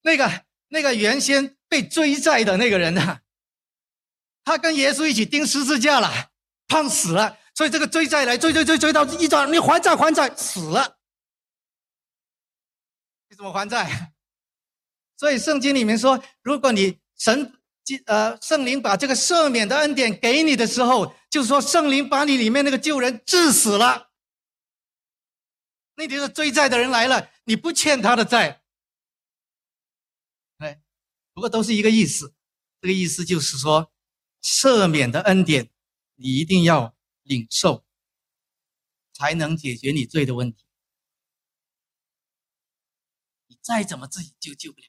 [0.02, 1.54] 那个那个原先。
[1.68, 3.18] 被追债的那个人呢？
[4.44, 6.30] 他跟耶稣一起钉十字架了，
[6.68, 7.38] 胖死了。
[7.56, 10.98] 所以这个追债来追追追追到一转，你还债还债死了。
[13.28, 14.12] 你怎么还债？
[15.16, 17.52] 所以圣经里面说，如果你神
[18.04, 24.10] 呃圣灵把这个赦免的恩典给你的时候，就说圣灵把你里面那个旧人治死了。
[25.96, 28.62] 那就是追债的人来了，你不欠他的债。
[30.58, 30.82] 哎
[31.34, 32.34] 不过都是一个意思，
[32.80, 33.92] 这个意思就是说，
[34.42, 35.70] 赦免的恩典，
[36.14, 37.84] 你一定要领受，
[39.12, 40.64] 才能解决你罪的问题。
[43.48, 44.86] 你再怎么自己救救不了，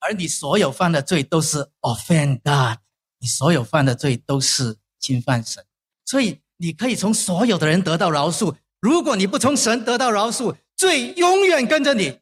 [0.00, 2.82] 而你所有犯的罪都是 offend God，
[3.18, 5.66] 你所有犯的罪都是侵犯神，
[6.04, 8.54] 所以你可以从所有的人得到饶恕。
[8.80, 12.20] 如果你不从神得到饶恕，罪永远跟着你。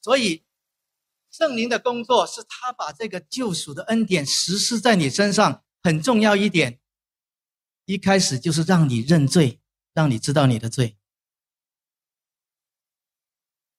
[0.00, 0.44] 所以，
[1.30, 5.64] 圣灵的工作是他把这个救赎的恩典实施在你身上。
[5.84, 6.78] 很重要一点，
[7.86, 9.60] 一开始就是让你认罪，
[9.92, 10.96] 让你知道你的罪。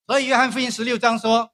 [0.05, 1.53] 所以，约翰福音十六章说：“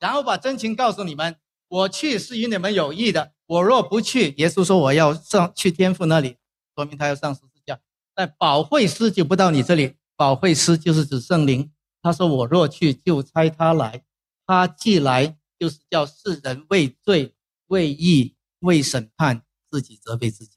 [0.00, 1.36] 然后把真情告诉你们，
[1.68, 3.34] 我去是与你们有益的。
[3.46, 6.38] 我若不去，耶稣说我要上去天父那里，
[6.74, 7.78] 说明他要上十字架。
[8.14, 9.94] 但保惠师就不到你这里。
[10.16, 11.70] 保惠师就是指圣灵。
[12.02, 14.02] 他说我若去，就差他来。”
[14.46, 17.34] 他既来，就是叫世人为罪、
[17.68, 20.56] 为义、为审判，自己责备自己。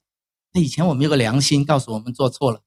[0.51, 2.61] 那以前我们有个良心告诉我们做错了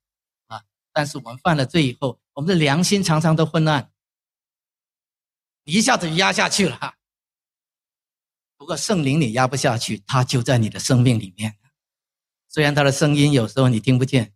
[0.46, 0.62] 啊，
[0.92, 3.90] 但是我们犯了罪以后，我们的良心常常都昏暗，
[5.72, 6.96] 一下子就压下去了。
[8.56, 11.58] 不过圣灵你压不下去，他就在你的生命里面。
[12.48, 14.34] 虽然他的声音有时候你听不见，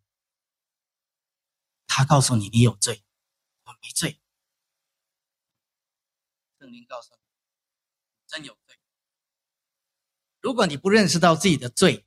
[1.87, 3.03] 他告诉你你有罪，
[3.62, 4.21] 我没罪。
[6.59, 7.21] 圣灵告诉你，
[8.27, 8.79] 真有罪。
[10.40, 12.05] 如果你不认识到自己的罪，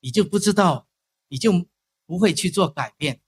[0.00, 0.88] 你就不知道，
[1.28, 1.68] 你就
[2.04, 3.22] 不会去做改变。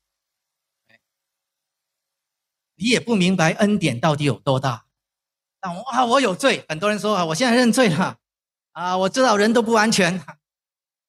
[2.75, 4.88] 你也不明白恩典到底有多大。
[5.61, 6.65] 但我啊，我有罪。
[6.69, 8.19] 很多人说啊，我现在认罪了，
[8.73, 10.23] 啊，我知道人都不完全，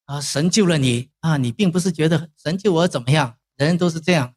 [0.06, 4.36] 啊，神救了你啊，你并不是觉得神救我怎么样，人人都是这样。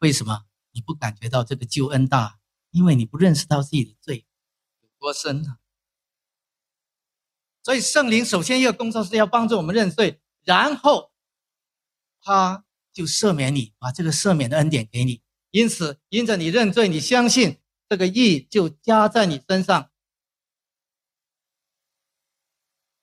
[0.00, 2.38] 为什么你不感觉到这个救恩大？
[2.70, 4.26] 因为你不认识到自己的罪
[4.82, 5.58] 有多深啊。
[7.62, 11.12] 所以圣灵首先一个工作是要帮助我们认罪，然后
[12.20, 15.22] 他就赦免你，把这个赦免的恩典给你。
[15.52, 17.60] 因此，因着你认罪，你相信。
[17.88, 19.90] 这个义就加在你身上，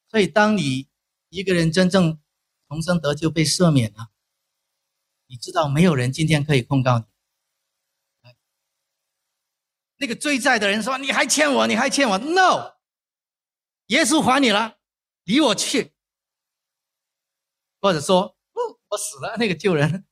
[0.10, 0.90] 所以当你
[1.30, 2.22] 一个人真正
[2.68, 4.10] 重生得救被赦免了，
[5.28, 7.06] 你知道没有人今天可以控告你。
[9.98, 12.18] 那个追债的人说：“你还欠我，你还欠我。
[12.18, 12.74] ”No，
[13.86, 14.78] 耶稣还你了，
[15.24, 15.94] 离我去。
[17.80, 18.38] 或者说：“，
[18.90, 20.06] 我死了。”那个救人。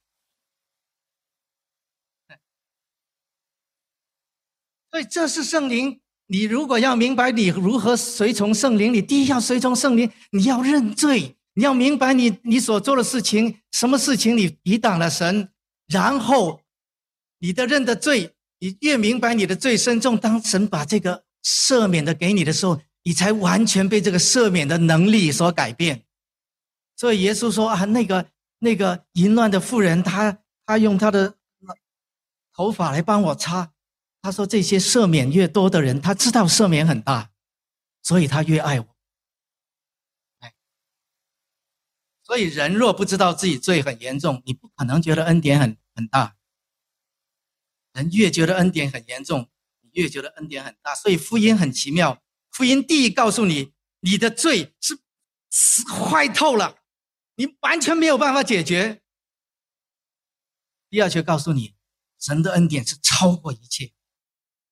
[4.91, 5.99] 所以这是圣灵。
[6.27, 15.49] 你如果要明白你如何随从圣灵，你第一要随从圣灵，你要认罪，你要明白你你所做的事情，什么事情你抵挡了神，
[15.87, 16.61] 然后
[17.39, 26.03] 你的认的罪，你越明白你的罪深重，当神把这个赦免的给你的时候，你才完全被这个赦免的能力所改变。
[26.95, 28.25] 所以耶稣说啊，那个
[28.59, 31.35] 那个淫乱的妇人，她她用她的
[32.55, 33.73] 头发来帮我擦。
[34.23, 37.31] 他说：“这些赦免越多的人，他知道赦免很大，
[38.03, 38.95] 所以他越爱我。
[40.39, 40.53] 哎，
[42.21, 46.37] 所以人若不知道自己罪很严重，你不可能觉得恩典很很大。
[47.93, 49.49] 人越觉得恩典很严重，
[49.81, 50.93] 你越觉得恩典很大。
[50.93, 56.83] 所以福音很奇妙，福音第一告诉你，你的罪是坏透了，
[57.37, 59.01] 你完全没有办法解决。
[60.91, 61.75] 第二却告诉你，
[62.19, 63.93] 神的恩典是超过一切。”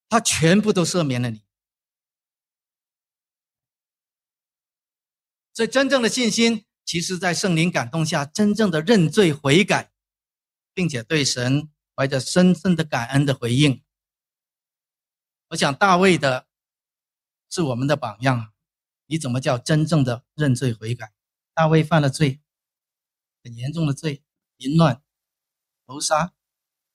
[0.09, 1.43] 他全部都赦免了你，
[5.53, 9.91] 所以真正的信心，其实在圣灵感动下，真正的认罪悔改，
[10.73, 13.83] 并且对神怀着深深的感恩的回应。
[15.49, 16.47] 我想大卫的
[17.47, 18.51] 是我们的榜样。
[19.05, 21.13] 你怎么叫真正的认罪悔改？
[21.53, 22.41] 大卫犯了罪，
[23.43, 24.23] 很严重的罪，
[24.57, 25.03] 淫乱、
[25.85, 26.33] 谋杀。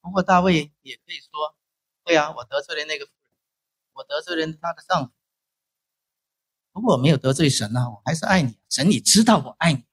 [0.01, 1.57] 不过大卫也可以说。
[2.05, 3.23] 对呀，我得罪了那个妇人，
[3.95, 5.13] 我得罪了她的丈夫。
[6.73, 8.59] 不过我没有得罪神啊，我还是爱你。
[8.69, 9.85] 神，你知道我爱你，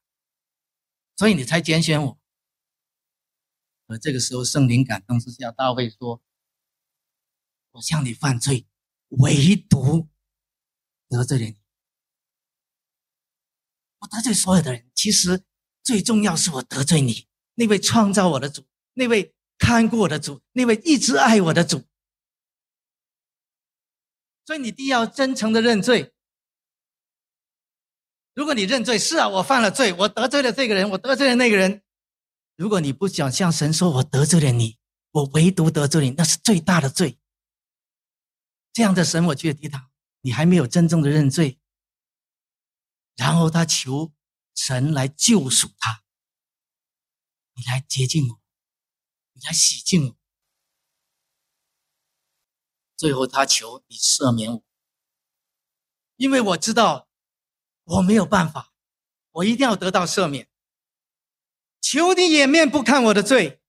[1.15, 2.19] 所以你才拣选我。
[3.87, 6.21] 而这个时候，圣灵感动之下，大卫说
[7.71, 8.67] ：“我向你犯罪，
[9.09, 10.09] 唯独
[11.07, 11.57] 得罪了你。
[13.99, 15.45] 我得罪所有的人，其实
[15.83, 21.83] 最重要是我得罪你，那位创造我的主，那位看顾我的主，那位一直爱我的主。”
[24.51, 26.13] 所以你第一要真诚的认罪。
[28.33, 31.81] 如果你认罪，是啊，我犯了罪，我得罪了这个人，我得罪了那个人。
[32.57, 34.77] 如果你不想向神说，我得罪了你，
[35.11, 37.17] 我唯独得罪你，那是最大的罪。
[38.73, 41.57] 这样的神，我去抵挡，你还没有真正的认罪。
[43.15, 44.11] 然后他求
[44.53, 46.03] 神来救赎他，
[47.53, 48.41] 你来接近我，
[49.31, 50.20] 你来洗净我。
[53.01, 54.63] 最后，他求你赦免我，
[56.17, 57.09] 因为我知道
[57.83, 58.75] 我没有办法，
[59.31, 60.47] 我一定要得到赦免。
[61.81, 63.59] 求你掩面不看我的罪，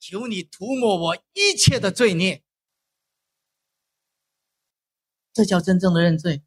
[0.00, 2.42] 求你涂抹我一切的罪孽。
[5.32, 6.42] 这叫真正的认罪。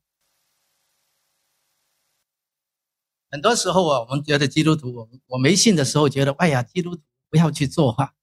[3.32, 8.18] 很多时候啊，我们觉得基督徒，我我没信的时候，觉得哎呀，基督徒不要去做哈。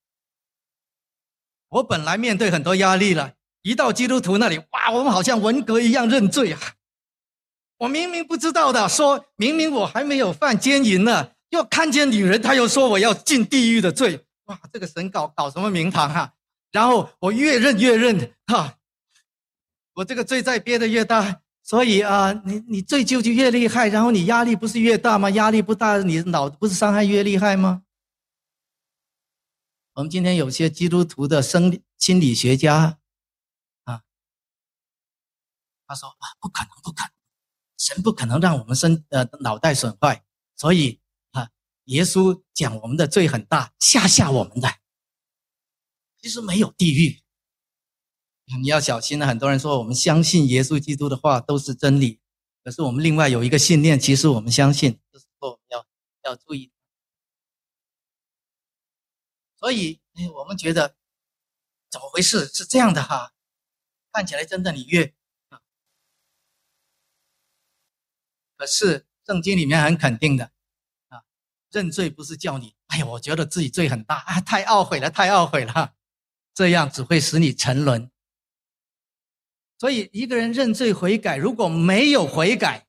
[1.70, 6.61] 我本来面对很多压力了，一到基督徒那里，哇，我们好像文革一样认罪啊！
[7.78, 16.35] 我明明不知道的，说明明我还没有犯奸淫呢，又看见女人，他又说我要进地狱的罪，哇，这个神搞搞什么名堂哈？
[16.72, 18.74] 然后我越认越认哈，
[19.94, 25.30] 我这个罪在憋得越大，所以啊，你你罪就就越厉害，然后你压力不是越大吗？
[25.30, 27.83] 压力不大，你脑不是伤害越厉害吗？
[29.94, 33.00] 我们今天有些基督徒的生心理学家，
[33.85, 34.03] 啊，
[35.87, 37.11] 他说啊，不可能，不可能，
[37.76, 40.24] 神不可能让我们身呃脑袋损坏，
[40.57, 41.00] 所以
[41.33, 41.50] 啊，
[41.87, 44.76] 耶稣讲我们的罪很大，吓吓我们的。
[46.22, 47.20] 其实没有地狱，
[48.61, 49.26] 你要小心了。
[49.26, 52.20] 很多人说我们相信耶稣基督的话都是真理，
[52.62, 55.85] 可是我们另外有一个信念，其实我们相信，这时候要
[56.22, 56.70] 要注意。
[59.61, 60.96] 所以，哎，我们觉得
[61.90, 62.46] 怎么回事？
[62.46, 63.35] 是这样的哈，
[64.11, 65.14] 看起来真的你越
[65.51, 65.61] 啊，
[68.57, 70.51] 可是圣经里面很肯定的
[71.09, 71.25] 啊，
[71.70, 75.94] 认罪不是叫你，哎呀，我觉得自己罪很大啊，太懊悔了，太懊悔了。
[76.53, 78.11] 这样只会使你沉沦。
[79.79, 82.87] 所以，一个人认罪悔改，如果没有悔改，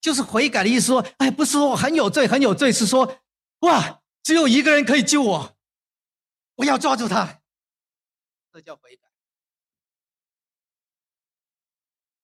[0.00, 0.86] 就是悔改的意思。
[0.86, 3.20] 说，哎，不是说我很有罪，很有罪，是说，
[3.60, 5.56] 哇，只有一个人可以救我，
[6.56, 7.42] 我要抓住他，
[8.52, 9.08] 这叫悔改。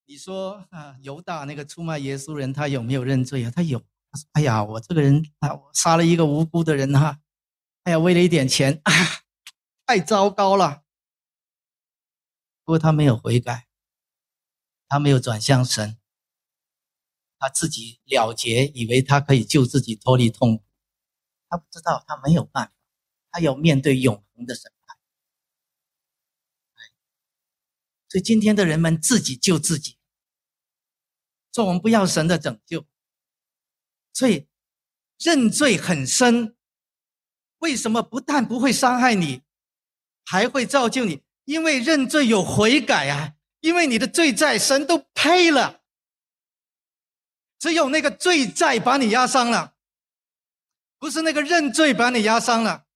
[0.07, 3.51] 你说啊，犹大那个出卖耶稣人，他有没有认罪啊？
[3.55, 3.83] 他有。
[4.33, 7.21] ：“哎呀，我这个人啊，我杀了一个无辜的人哈，
[7.85, 8.93] 哎呀，为了一点钱啊，
[9.85, 10.83] 太糟糕了。”
[12.65, 13.69] 不过他没有悔改，
[14.89, 15.99] 他没有转向神，
[17.39, 20.65] 他自己了结，以为他可以救自己脱离痛苦，
[21.51, 22.73] 他不知道他没有办法，
[23.31, 24.97] 他要面对永恒的审判。
[28.09, 29.99] 所以今天的人们自己救自己，
[31.53, 32.87] 说我们不要神的拯救，
[34.13, 34.49] 所以
[35.19, 36.57] 认罪很深。
[37.59, 39.43] 为什么不但不会伤害你，
[40.25, 41.23] 还会造就你？
[41.45, 45.83] 因为认罪有悔改啊，因为你的罪债神都赔了，
[47.59, 49.75] 只有那个罪债把你压伤了，
[50.99, 52.88] 不是那个认罪把你压伤了。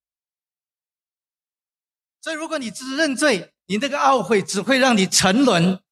[2.23, 5.83] 所以如果你只认罪，你那个懊悔只会让你沉沦。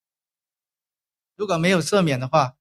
[1.35, 2.55] 如果没有赦免的话，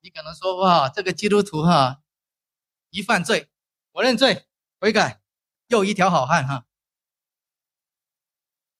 [0.00, 2.02] 你可能说哇，这个基督徒哈，
[2.90, 3.48] 一犯罪，
[3.92, 4.48] 我认罪
[4.80, 5.22] 悔改。
[5.68, 6.66] 又一条好汉哈，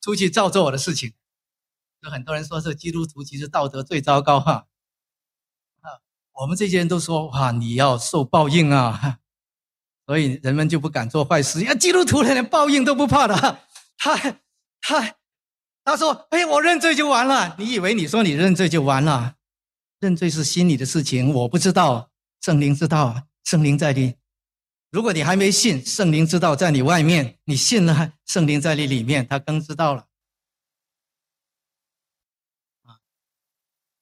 [0.00, 1.14] 出去照做我的事情。
[2.00, 4.66] 有很多人说是基督徒，其实道德最糟糕哈。
[5.83, 9.20] 啊，我们这些人都说哇，你要受报应啊，
[10.11, 11.64] 所以人们就不敢做坏事。
[11.66, 13.61] 啊，基督徒连报应都不怕的，
[13.96, 14.16] 他
[14.81, 15.16] 他
[15.85, 17.55] 他说，哎，我认罪就完了。
[17.61, 19.37] 你以为你说你认罪就完了？
[20.01, 24.16] 认罪是心里的事情，我不知道，圣灵知道，圣灵在你。
[24.90, 30.09] 如果你还没信，圣灵知道在你外面；你信了，圣灵在你里面，他更知道了。
[32.83, 32.99] 啊，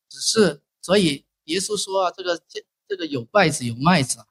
[0.09, 4.25] 只是所以耶稣说啊，这个这这个有稗子有麦子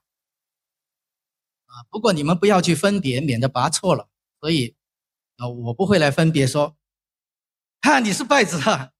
[1.68, 4.10] 啊，不过你们不要去分别，免得拔错了。
[4.40, 4.74] 所以
[5.36, 6.76] 啊，我不会来分别说，
[7.80, 8.92] 看你是败子哈，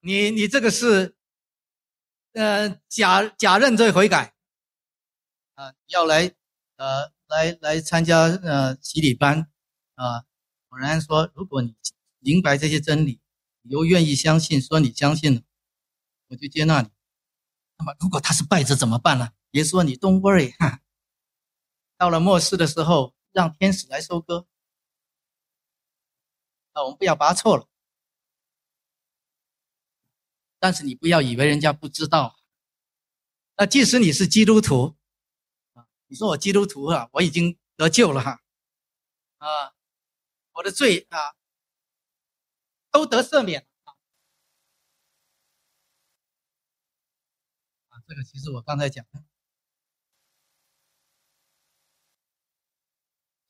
[0.00, 1.16] 你你这个是
[2.34, 4.34] 呃假假认罪悔改
[5.54, 6.34] 啊，要来。
[6.76, 9.48] 呃，来来参加呃洗礼班，
[9.94, 10.24] 啊，
[10.68, 11.76] 果然说，如果你
[12.18, 13.20] 明白这些真理，
[13.60, 15.42] 你又愿意相信，说你相信了，
[16.28, 16.88] 我就接纳你。
[17.78, 19.30] 那么，如果他是败子怎么办呢？
[19.52, 20.81] 别说你 Don't worry，哈，
[22.02, 24.48] 到了末世的时候，让天使来收割。
[26.72, 27.68] 啊，我们不要拔错了。
[30.58, 32.40] 但是你不要以为人家不知道。
[33.56, 34.96] 那即使你是基督徒。
[35.74, 38.42] 啊你说我基督徒啊，我已经得救了哈，
[39.38, 39.72] 啊，
[40.54, 41.36] 我的罪啊
[42.90, 43.94] 都得赦免啊。
[47.90, 49.22] 啊，这个其实我刚才讲的。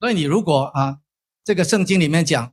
[0.02, 0.98] 所以你如果啊，
[1.44, 2.52] 这个圣经里面讲，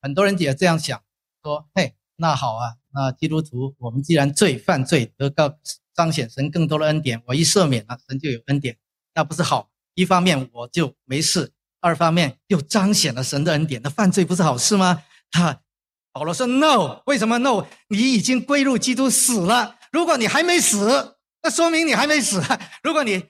[0.00, 1.02] 很多人也这样想，
[1.42, 5.58] 说，嘿，那好啊，那基督徒，我们既然罪犯罪得到
[5.92, 8.78] 彰显神更多的恩典，我一赦免了，神就有恩典。
[9.16, 9.68] 那不是好？
[9.94, 13.82] 一方面我就没事，二方面又彰显了神的恩典。
[13.82, 15.02] 那犯罪不是好事吗？
[15.32, 15.62] 哈
[16.12, 17.66] 保罗说：“No，为什么 No？
[17.88, 19.74] 你已经归入基督死了。
[19.90, 22.40] 如果你还没死，那说明你还没死。
[22.84, 23.24] 如果你……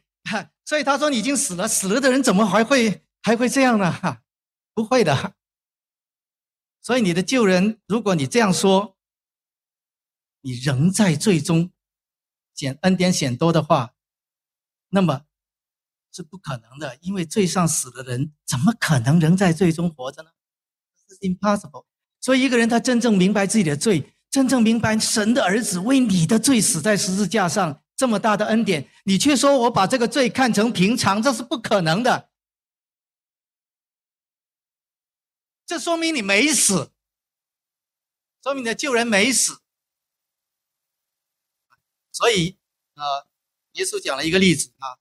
[0.66, 1.66] 所以他说你已经死了。
[1.66, 3.90] 死了的人怎么还会还会这样呢？
[3.90, 4.22] 哈
[4.74, 5.34] 不会的。
[6.80, 8.96] 所以你的救人，如果你这样说，
[10.40, 11.70] 你仍在罪中，
[12.54, 13.94] 显恩典显多的话，
[14.90, 15.26] 那么。
[16.12, 20.30] 是不可能的，因为罪上死的人怎么可能仍在罪中活着呢？
[21.08, 21.84] 是 impossible。
[22.20, 32.29] 所以一个人他真正明白自己的罪，真正明白神的儿子为你的罪死在十字架上这么大的恩典，你却说我把这个罪看成平常，这是不可能的。
[35.70, 36.90] 这说明你没死，
[38.42, 39.60] 说明你的救人没死，
[42.10, 42.58] 所以
[42.94, 43.28] 呃，
[43.74, 44.98] 耶稣讲了一个例子啊，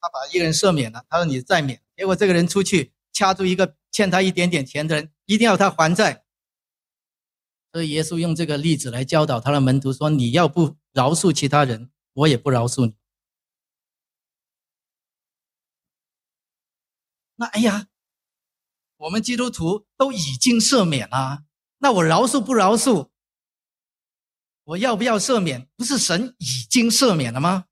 [0.00, 6.24] 他把一个人赦免了，他说你再免，结果这个人出去掐住一个欠他一点点钱的人，一定要他还债。
[7.72, 12.94] 所以耶稣用这个例子来教导他的门徒说：你要不饶恕其他人，我也不饶恕你。
[17.34, 17.88] 那哎呀，
[19.02, 21.44] 我们基督徒都已经赦免了，
[21.78, 23.10] 那我饶恕不饶恕？
[24.62, 25.68] 我要不要赦免？
[25.76, 27.66] 不是神已经赦免了吗？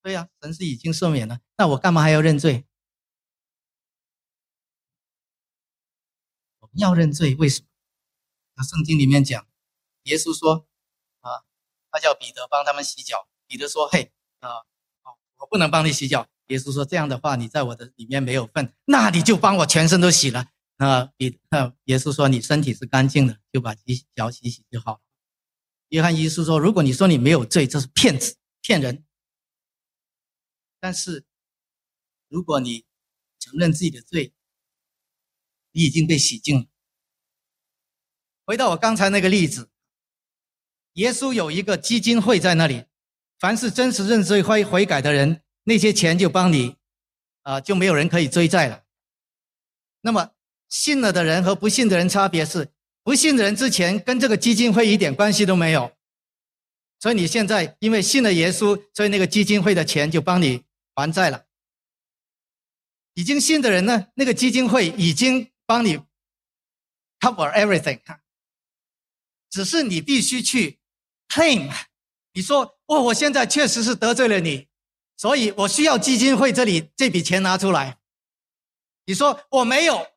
[0.00, 2.66] 对呀，神是已经赦免了，那我干嘛还要认罪？
[6.60, 7.68] 我们要认罪，为什么？
[8.54, 9.46] 那圣经里面讲，
[10.04, 10.66] 耶稣说
[11.20, 11.44] 啊，
[11.90, 13.28] 他叫彼得帮他们洗脚。
[13.46, 14.64] 彼得说：“嘿，啊，
[15.36, 25.00] 我不能帮你洗脚。”耶稣说：“这样的话，你在我的里面没有份，那你就帮我全身都洗了。”那比那耶稣说：“你身体是干净的，就把洗脚洗洗就好了。”
[25.88, 29.04] 约翰一书说：“如果你说你没有罪，这是骗子，骗人。
[30.78, 31.24] 但是，
[32.28, 32.84] 如果你
[33.38, 34.34] 承认自己的罪，
[35.72, 36.66] 你已经被洗净了。”
[38.44, 39.70] 回到我刚才那个例子，
[40.94, 42.84] 耶稣有一个基金会在那里，
[43.38, 45.42] 凡是真实认罪悔悔改的人。
[45.64, 46.76] 那些钱就帮你，
[47.42, 48.84] 啊，就没有人可以追债了。
[50.00, 50.32] 那么
[50.68, 52.72] 信了的人和不信的人差别是，
[53.04, 55.96] 不信的人之前跟这个基金会一点关系都没有，
[56.98, 61.46] 所以你现在因为信了耶稣，所以那个基金会的钱就帮你还债了。
[63.14, 65.98] 已经信的人呢，那个基金会已经帮你
[67.20, 68.00] cover everything，
[69.50, 70.80] 只是你必须去
[71.28, 71.70] claim，
[72.32, 74.71] 你说哦，我现在确实是得罪了你。
[75.22, 77.96] 所以我需要基金会这里这笔钱拿出来。
[79.04, 80.08] 你说我没有，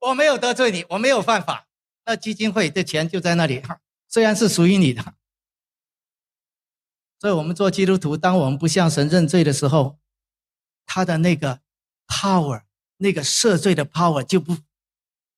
[0.00, 1.66] 我没有得罪你，我没有犯法，
[2.04, 3.62] 那基金会的钱就在那里，
[4.06, 5.14] 虽然是属于你的。
[7.18, 9.98] 所以我们做基督徒，当我们不向神认罪的时候，
[10.84, 11.62] 他的那个
[12.06, 12.64] power，
[12.98, 14.58] 那个赦罪的 power 就不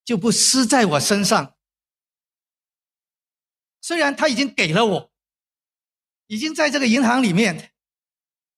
[0.05, 1.55] 就不施在我身上。
[3.81, 5.13] 虽然他已经给了我，
[6.27, 7.70] 已经在这个银行里面。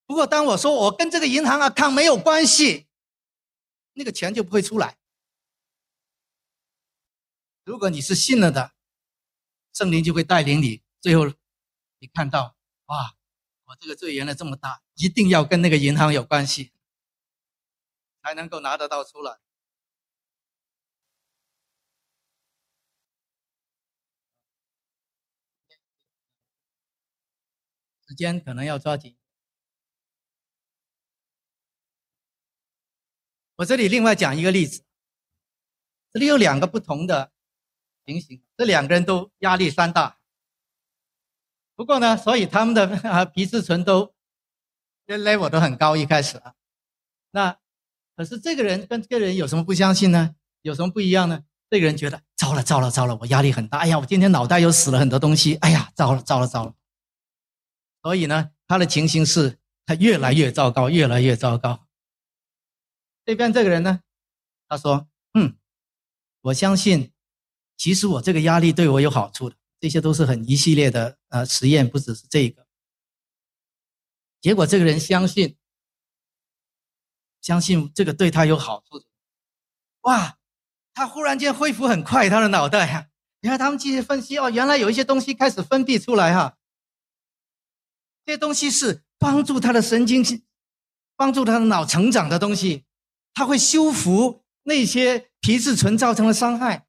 [0.04, 2.86] 不过，当我说我跟这个银行啊抗没有关系，
[3.94, 4.98] 那个钱就不会出来。
[7.64, 8.74] 如果你是信了的，
[9.72, 11.26] 圣灵就会带领你，最后
[11.98, 13.16] 你看到，哇，
[13.64, 16.72] 我这个罪原来这么大，一定要跟那个银行有关系，
[18.22, 19.38] 才能够拿得到出来。
[28.06, 29.16] 时间可能要抓紧。
[33.56, 34.82] 我这里另外讲一个例子，
[36.12, 37.30] 这里有两个不同的
[38.04, 40.18] 情形，这两个人都压力山大。
[41.74, 44.14] 不过呢，所以他们的啊皮质醇都
[45.06, 46.54] level 都很高，一开始啊。
[47.30, 47.58] 那
[48.16, 50.36] 可是这个人跟这个人有什么不相信呢？
[50.62, 51.44] 有什么不一样呢？
[51.70, 53.78] 这个人觉得糟了糟了糟了，我压力很大。
[53.78, 55.54] 哎呀，我今天脑袋又死了很多东西。
[55.56, 56.74] 哎呀，糟了糟了糟了。
[58.02, 61.86] 所以呢，他的情形是他越来越糟糕，越来越糟糕。
[63.24, 64.00] 这边这个人呢，
[64.68, 65.56] 他说：“嗯，
[66.40, 67.12] 我相信，
[67.76, 69.56] 其实我这个压力对我有好处的。
[69.78, 72.66] 这些都是很一系列的呃实验，不只是这个。
[74.40, 75.56] 结果这个人相信，
[77.40, 79.04] 相信这个对他有好处。
[80.02, 80.38] 哇，
[80.94, 83.08] 他忽然间恢复很快，他的脑袋哈，
[83.40, 86.58] 你看他们继续分析哦，原来有一些东西开始分泌出来哈，
[88.24, 90.44] 这些东西是帮助他的神经，
[91.16, 92.84] 帮助他的脑成长的东西。”
[93.34, 96.86] 它会修复那些皮质醇造成的伤害，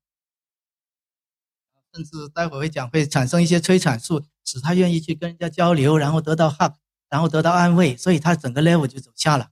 [1.94, 6.74] 甚至待会会讲会产生一些催产素，使他愿意去跟人家交流，然后得到 hug，
[7.10, 9.52] 然后得到安慰，所以他整个 level 就走下了。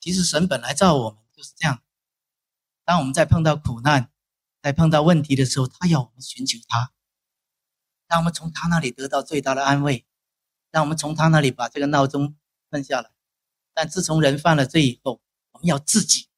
[0.00, 1.82] 其实神本来造我们就是这样，
[2.84, 4.10] 当我们在碰到苦难、
[4.62, 6.92] 在碰到问题的时候，他要我们寻求他，
[8.06, 10.06] 让我们从他那里得到最大的安慰，
[10.70, 12.36] 让我们从他那里把这个闹钟
[12.70, 13.15] 摁下来。
[13.76, 15.20] 但自从人犯了罪以后，
[15.52, 16.28] 我们要自己，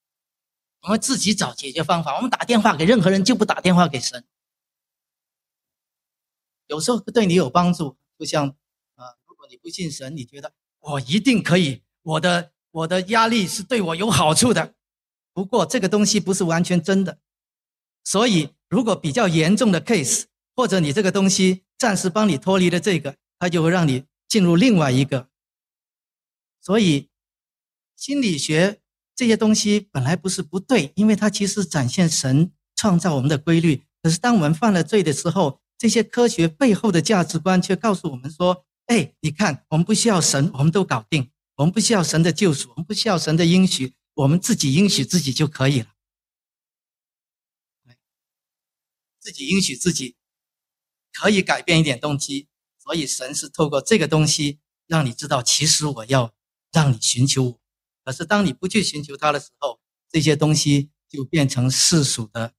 [0.80, 2.16] 我们自己找解决方法。
[2.16, 4.24] 我们打电话给任何人，就不打电话给神。
[6.66, 8.49] 有时候对你有帮助，就像
[8.97, 14.74] 啊，如果你不信神，你觉得我一定可以，我的我的压力是对我有好处的。
[15.32, 17.20] 不过这个东西不是完全真的，
[18.03, 20.24] 所以如果比较严重的 case，
[20.57, 25.28] 或者你这个东西暂时帮你脱离了这个，它就会让你进入另外一个，
[26.61, 27.09] 所以。
[27.99, 28.80] 心理学
[29.16, 33.82] 这些东西本来不是不对，因为它其实展现神创造我们的规律。
[34.01, 41.24] 可是当我们犯了罪的时候，这些科学背后的价值观却告诉我们说：“哎，你看，我们不需要神，我们都搞定；
[41.57, 45.88] 我们不需要神的救赎，我们不需要神的应许，我们自己应许自己就可以了。
[49.18, 50.14] 自己应许自己
[51.12, 52.46] 可以改变一点动机，
[52.78, 56.32] 所以神是透过这个东西让你知道，其实我要
[56.70, 57.61] 让你寻求我。
[58.09, 62.55] 可是当你不去寻求他的时候，这些东西就变成世俗的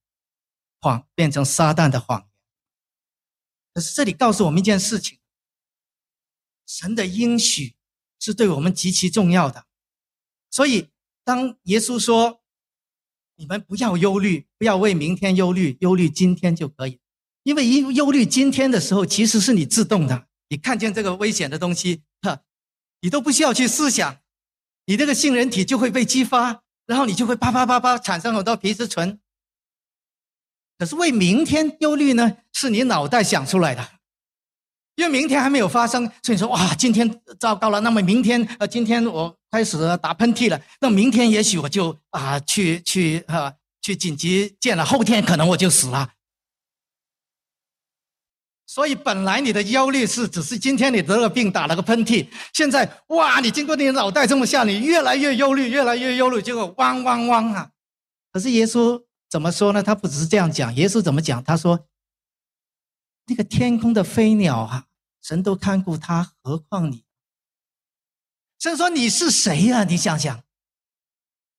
[0.80, 2.28] 谎，变成撒旦的谎言。
[3.74, 5.18] 可是这里告诉我们一件事情：
[6.68, 7.74] 神的应许
[8.20, 9.66] 是对我们极其重要的。
[10.52, 10.90] 所以，
[11.24, 12.44] 当耶稣说
[13.34, 17.00] ：“你们不要忧虑，不要为明天忧虑，忧虑今天就可以。”
[17.42, 20.28] 因为忧忧虑今天的时候，其实是你自动的。
[20.48, 22.44] 你看见这个危险的东西，哈，
[23.00, 24.20] 你都不需要去思想，
[24.90, 29.20] 你这个杏仁体就会被激发，然后你就会啪啪啪啪产生很多皮质醇。
[30.76, 33.88] 可是为明天忧虑呢，是你脑袋想出来的，
[34.96, 37.78] 因为明天还没有发生，所以说哇，今天糟糕了。
[37.82, 46.10] 那么明天呃，今天我开始打喷嚏了，那明天也许我就啊去去啊去紧急见了，后天可能我就死了。
[48.70, 57.72] 所以本来你的忧虑是只是今天你得了病打了个喷嚏，现在哇，你经过你脑袋这么下，你越来越忧虑，越来越忧虑，结果汪汪汪啊！
[58.32, 59.02] 可是耶稣。
[59.28, 59.80] 怎么说呢？
[59.80, 61.42] 他不只是这样讲，耶稣怎么讲？
[61.44, 61.86] 他说
[63.26, 64.86] ：“那个天空的飞鸟啊，
[65.22, 67.04] 神都看顾它，何况你？”
[68.58, 69.84] 神说：“你是谁呀？
[69.84, 70.42] 你想想，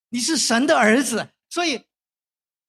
[0.10, 1.86] 你是神的儿子，所以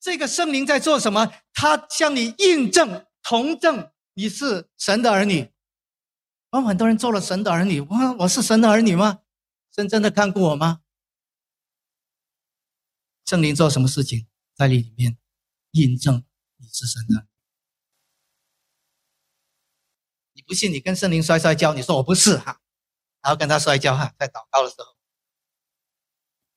[0.00, 1.32] 这个圣灵在做什么？
[1.52, 5.50] 他向你印证、同证你是神的儿女。
[6.50, 9.22] 我们很多人做了神的儿女，我我是神的儿女吗？
[9.70, 10.82] 真真的看顾我吗？
[13.24, 15.16] 圣灵做什么事情？”在里面
[15.70, 16.22] 印证
[16.58, 17.26] 你是神的，
[20.34, 20.70] 你不信？
[20.70, 22.60] 你跟圣灵摔摔跤，你说我不是哈，
[23.22, 24.94] 然后跟他摔跤哈，在祷告的时候，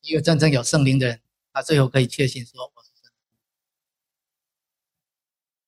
[0.01, 1.21] 一个真正有圣灵的人，
[1.53, 3.11] 他最后可以确信说我是神。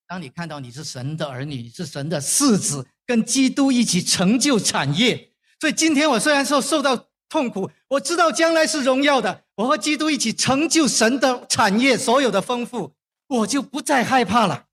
[0.07, 7.07] 当你看到你是神的儿女，是神的世子，跟基督一起成就产业，所以今天我虽然说受到。
[7.29, 9.43] 痛苦，我知道将来是荣耀的。
[9.55, 12.93] 我和基督一起成就神的产业，所有的丰富，
[13.27, 14.67] 我就不再害怕了。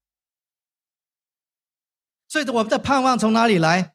[2.29, 3.95] 所以，我们的盼望从哪里来？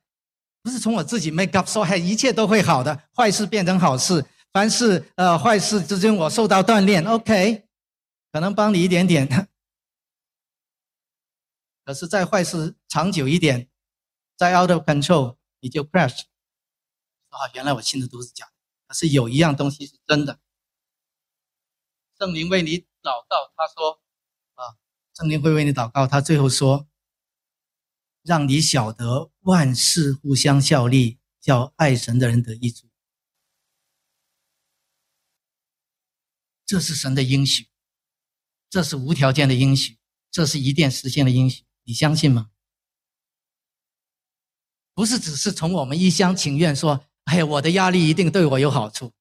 [0.62, 4.26] 不是从我自己 make up 说，嘿，一切都会好的，坏事变成好事。
[4.52, 7.64] 凡是呃坏事之间，我受到锻炼，OK，
[8.34, 9.48] 可能帮你一点点。
[11.90, 13.68] 可是再坏事长久一点，
[14.38, 16.26] 再 out of control，你就 crash。
[17.30, 18.54] 啊，原来我信的都是假的。
[18.86, 20.40] 可是有一样东西是真的。
[22.20, 24.04] 圣灵为你祷告，他说
[24.54, 24.78] ：“啊，
[25.16, 26.88] 圣灵会为你祷告。”他最后说
[28.22, 32.88] ：“让你晓得万事互相效力，叫爱神的人得益处。”
[36.68, 37.68] 这是神的应许，
[38.70, 39.98] 这是无条件的应许，
[40.30, 41.66] 这是一定实现的应许。
[41.90, 42.52] 你相信吗？
[44.94, 47.04] 不是只是从我们一厢情愿说。
[47.26, 49.14] 哎，我的压力一定对我有好处，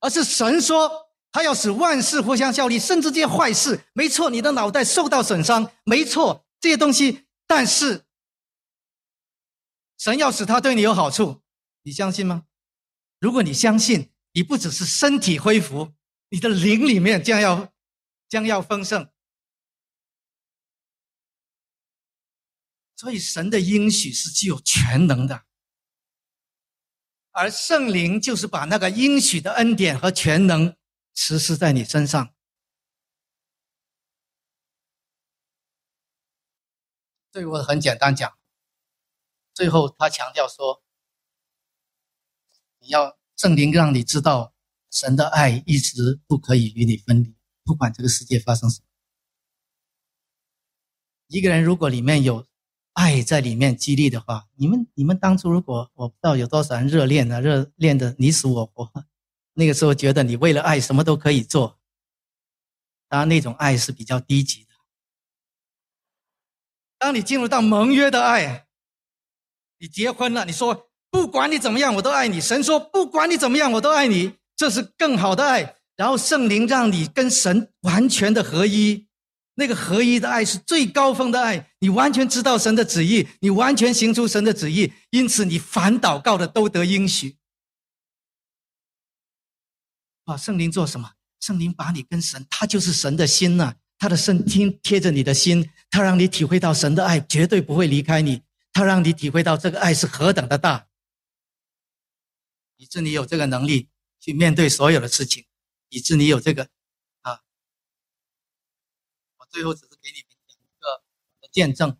[0.00, 0.90] 而是神说
[1.30, 8.06] 他要使万事互相效力，甚至这些坏事，没错，你的脑袋受到损伤，没错，这些东西，但是
[9.98, 11.42] 神要使他对你有好处，
[11.82, 12.46] 你相信吗？
[13.20, 15.92] 如果你相信，你不只是身体恢复，
[16.30, 17.72] 你的灵里面将要
[18.28, 19.08] 将要丰盛，
[22.98, 25.44] 所以神的应许是具有全能的。
[27.30, 30.76] 而圣灵就是把那个应许的恩典和全能
[31.14, 32.34] 实施在你身上。
[37.30, 38.36] 对我很简单讲，
[39.54, 40.82] 最后他强调说
[42.82, 44.52] ：“你要圣灵让你知道，
[44.90, 48.86] 神的爱一直不可以与你分离，不管这个世界发生什么。
[51.28, 52.44] 一个人如果里面有……”
[52.98, 58.90] 爱在里面激励的话，你们你们当初如果我不知道有多少人热恋呢，热恋的你死我活，
[59.54, 61.78] 那个时候觉得你为了爱什么都可以做，
[63.08, 64.70] 当然那种爱是比较低级的。
[66.98, 68.66] 当你进入到盟约的爱，
[69.78, 75.76] 你结婚了，你说不管你怎么样我都爱你，神说不管你怎么样我都爱你，这是更好的爱。
[75.94, 79.07] 然后圣灵让你跟神完全的合一。
[79.58, 87.36] 那个合一的爱是最高峰的爱，你完全知道神的旨意，你完全行出神的旨意，因此你凡祷告的都得应许。
[90.26, 91.14] 啊，圣灵做什么？
[91.40, 98.42] 圣灵把你跟神，他就是神的心呐，他的身听贴着你的心，他让你体会到神的爱绝对不会离开你，
[98.72, 100.86] 他让你体会到这个爱是何等的大，
[102.76, 103.88] 以致你有这个能力
[104.20, 105.46] 去面对所有的事情，
[105.88, 106.68] 以致你有这个。
[109.50, 111.98] 最后只是给你们讲一个见证，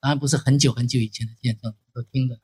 [0.00, 2.40] 当然不是很久很久以前的见证，都听的。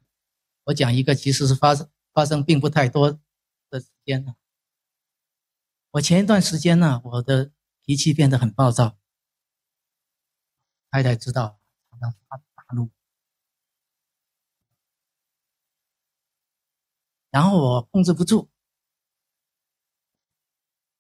[0.64, 3.20] 我讲一个，其实是发生发生并不太多
[3.70, 4.36] 的时间了。
[5.92, 7.52] 我前一段时间呢，我的
[7.84, 8.98] 脾气变得很暴躁，
[10.90, 11.60] 太太知道，
[11.90, 12.90] 常常发大怒，
[17.30, 18.48] 然后我控制不住，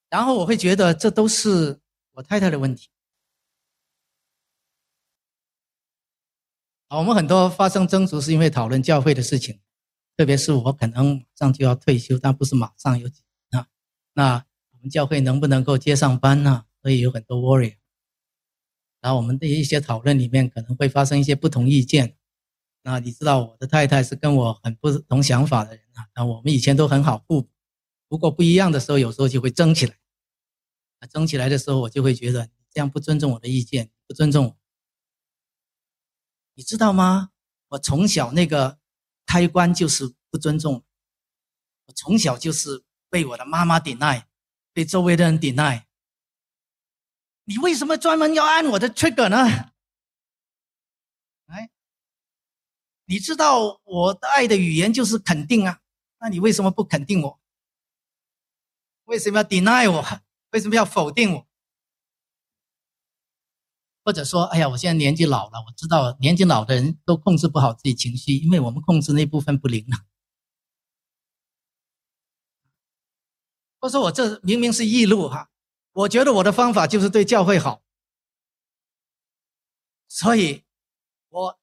[0.08, 1.81] 然后我会觉得这都是
[2.12, 2.88] 我太太的问题。
[6.88, 9.60] 我们很多发生争执是因为讨论教会的事情，
[10.16, 13.68] 特别是我可能马上就要退休，但不是马上有几年啊，
[14.14, 14.46] 那。
[14.74, 16.66] 我们教会能不能够接上班呢？
[16.82, 17.76] 所以有很多 worry。
[19.00, 22.16] 然后我们的一些讨论里面可能会发生一些不同意见。
[22.82, 26.08] 那你知道我的太太是跟我很不同想法的人啊。
[26.16, 27.48] 那我们以前都很好互补，
[28.08, 29.94] 不过不一样的时候，有时候就会争起来。
[31.02, 34.56] 啊争起来的时候，我就会觉得这样不尊重我的意见，不尊重我。
[36.54, 37.30] 你知道吗？
[37.70, 38.78] 我从小那个
[39.26, 40.84] 开关就是不尊重。
[41.86, 44.28] 我从小就是被我的妈妈顶爱。
[44.74, 45.86] 被周围的人顶爱，
[47.44, 49.72] 你为什么专门要按我的 trigger 呢？
[51.48, 51.68] 哎，
[53.04, 55.82] 你知道我的爱的语言就是肯定啊，
[56.20, 57.38] 那你为什么不肯定我？
[59.04, 60.02] 为什么要 deny 我？
[60.52, 61.46] 为什么要否定我？
[64.04, 69.98] 或者说，哎呀，我现在年纪老了，我知道年纪老的人都控制不好自己情绪，因为我们控制那部分不灵了。
[73.80, 75.50] 我说我这明明是异路哈，
[75.92, 77.82] 我觉得我的方法就是对教会好，
[80.08, 80.64] 所以，
[81.28, 81.58] 我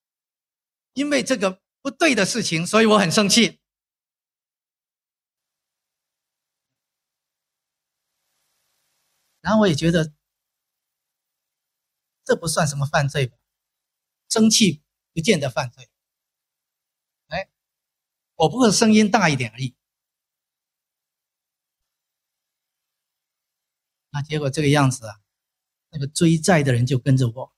[0.93, 3.59] 因为这个不对的事情，所以我很生气。
[9.49, 10.13] 然后我也觉得
[12.23, 13.35] 这不算什么犯罪吧，
[14.29, 15.89] 生气不见得犯罪。
[17.29, 17.49] 哎，
[18.35, 19.75] 我不过声音大一点而已。
[24.11, 25.19] 那结果这个样子啊，
[25.89, 27.51] 那个追债的人就跟着我，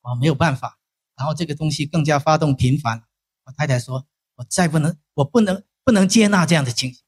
[0.00, 0.80] 我没有办法。
[1.14, 3.06] 然后这个东西更加发动频繁。
[3.44, 7.04] 我太太说：“我再不能，我不能，不能接纳这样的情形。”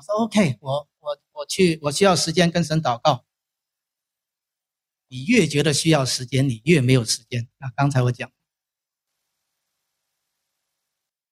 [0.00, 3.26] 我说：“OK，我我我去，我需要时间跟神祷告。
[5.08, 7.50] 你越觉得需要时间，你越没有时间。
[7.58, 8.32] 那刚才我讲，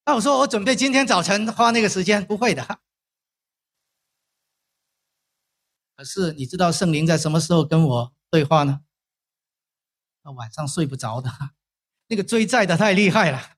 [0.04, 2.80] 那我说我准备今天早晨花那个时间，不会的。”
[5.96, 8.82] 可是你知道圣灵在什么时候跟我对话呢？
[10.24, 11.30] 那晚上睡不着的，
[12.08, 13.56] 那个追债的太厉害了，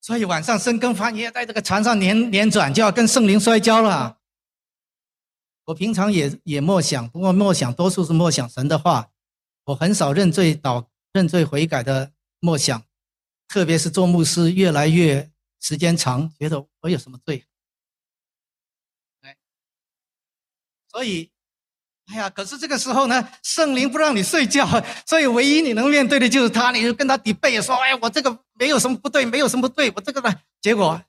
[0.00, 4.17] 所以晚上深更半夜在这个床上连连转，就要跟圣灵摔跤了。
[5.68, 9.10] 我平常也也默想，不过默想多数是默想神的话，
[9.64, 12.10] 我很少认罪祷、认罪悔改的
[12.40, 12.82] 默想，
[13.46, 17.44] 特别是做牧师越来越时间长，觉得我有什么罪？
[19.20, 19.36] 哎，
[20.90, 21.30] 所以。
[22.06, 24.66] 哎呀，可是这个时候呢，圣灵不让你睡觉，
[25.04, 31.02] 所以唯一你能面对的就是他，你就跟他抵背，说：“哎，我这个没有什么不对，没有什么不对，我这个呢。”结果，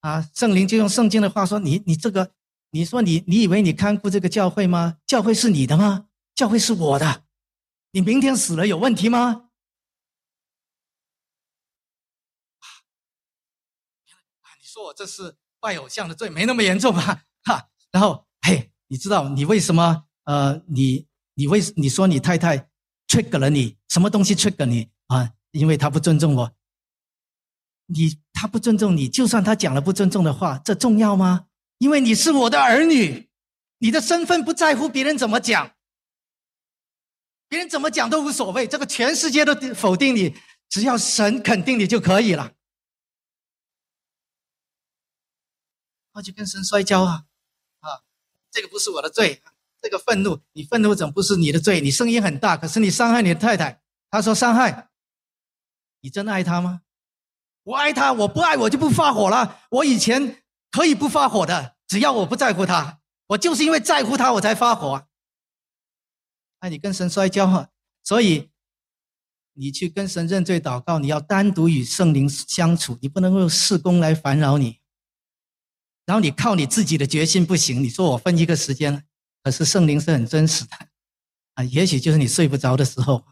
[0.00, 2.32] 啊，圣灵就用圣经的话说：“你你这个，
[2.70, 4.98] 你说你你以为你看顾这个教会吗？
[5.06, 6.08] 教会是你的吗？
[6.34, 7.24] 教会是我的，
[7.92, 9.48] 你明天死了有问题吗？”
[14.42, 17.24] 啊你说我这是拜偶像的罪，没那么严重吧？
[17.44, 20.04] 哈，然后嘿，你知道你为什么？
[20.24, 22.68] 呃，你你为你说你太太
[23.06, 25.32] trick 了你什么东西 trick 你啊？
[25.52, 26.52] 因为他不尊重我。
[27.86, 31.46] 你他不尊重你，就算他讲了不尊重的话，这重要吗？
[31.78, 33.28] 因为你是我的儿女，
[33.78, 35.74] 你的身份不在乎别人怎么讲，
[37.48, 38.66] 别人怎么讲都无所谓。
[38.66, 40.34] 这个全世界都否定你，
[40.68, 42.52] 只要神肯定你就可以了。
[46.14, 47.24] 那就跟神摔跤啊
[47.80, 48.00] 啊！
[48.50, 49.42] 这个不是我的罪。
[49.82, 51.82] 这个愤怒，你愤怒怎么不是你的罪？
[51.82, 53.82] 你声音很大，可是你伤害你的太太。
[54.10, 54.88] 他说伤害，
[56.00, 56.80] 你真爱他吗？
[57.64, 59.60] 我爱他，我不爱我就不发火了。
[59.70, 60.42] 我以前
[60.76, 65.08] 可以不发火的，只要我不在乎他，我就是因为在乎他我才发火。
[66.60, 67.70] 那你跟神摔跤啊？
[68.02, 68.50] 所以
[69.54, 74.82] 你去跟神认罪祷告，你要单独与圣灵相处，你不能用事工来烦扰你。
[76.04, 79.06] 然后你靠你自己的决心不行，你说我分一个时间，
[79.42, 80.76] 可是圣灵是很真实的，
[81.54, 83.24] 啊，也许就是你睡不着的时候，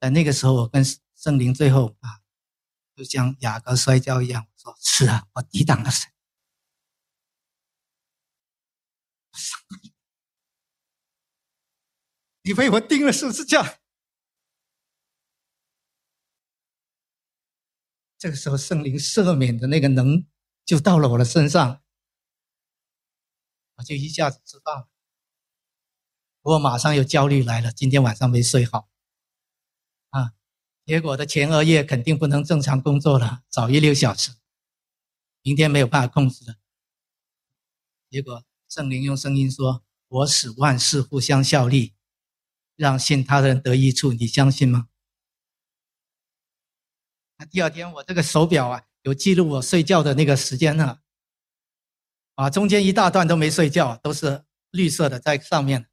[0.00, 0.82] 在那个时候，我跟
[1.14, 2.20] 圣灵最后啊，
[2.96, 6.08] 就像雅各摔跤一样，说是啊，我抵挡了神，
[12.42, 13.80] 你为我钉了十字架。
[18.18, 20.24] 这个时候，圣灵赦免的那个能
[20.64, 21.82] 就到了我的身上，
[23.74, 24.88] 我就一下子知道了。
[26.42, 28.88] 我马上有焦虑来了，今天晚上没睡好，
[30.10, 30.34] 啊，
[30.84, 34.36] 结果的前额叶肯定不能正常工作了，早一六小时，
[35.42, 36.56] 明天没有办法控制了。
[38.08, 41.94] 结果圣灵用声音说：“我使万事互相效力，
[42.76, 44.88] 让信他的人得益处。”你相信吗？
[47.50, 51.00] 第二天，我这个手表啊，有记录我睡觉的那个时间呢。
[52.36, 55.88] 啊，中间一大段都没睡觉，都是绿色的在上面。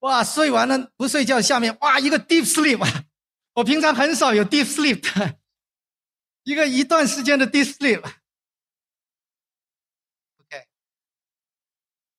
[0.00, 3.04] 哇，睡完了不睡觉，下面哇一个 deep sleep！
[3.54, 5.38] 我平常很少有 deep sleep 的，
[6.44, 7.98] 一个一段时间的 deep sleep。
[7.98, 8.12] OK，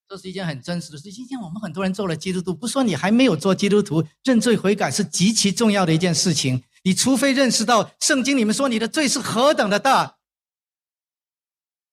[0.08, 1.12] 这是一件很真实的事。
[1.12, 6.64] 今天我们很多人做了基督徒，不说你还没有做基督徒，认罪悔改是极其重要的一件事情。
[6.84, 10.16] 你除非认识到圣经里面说你的罪是何等的大，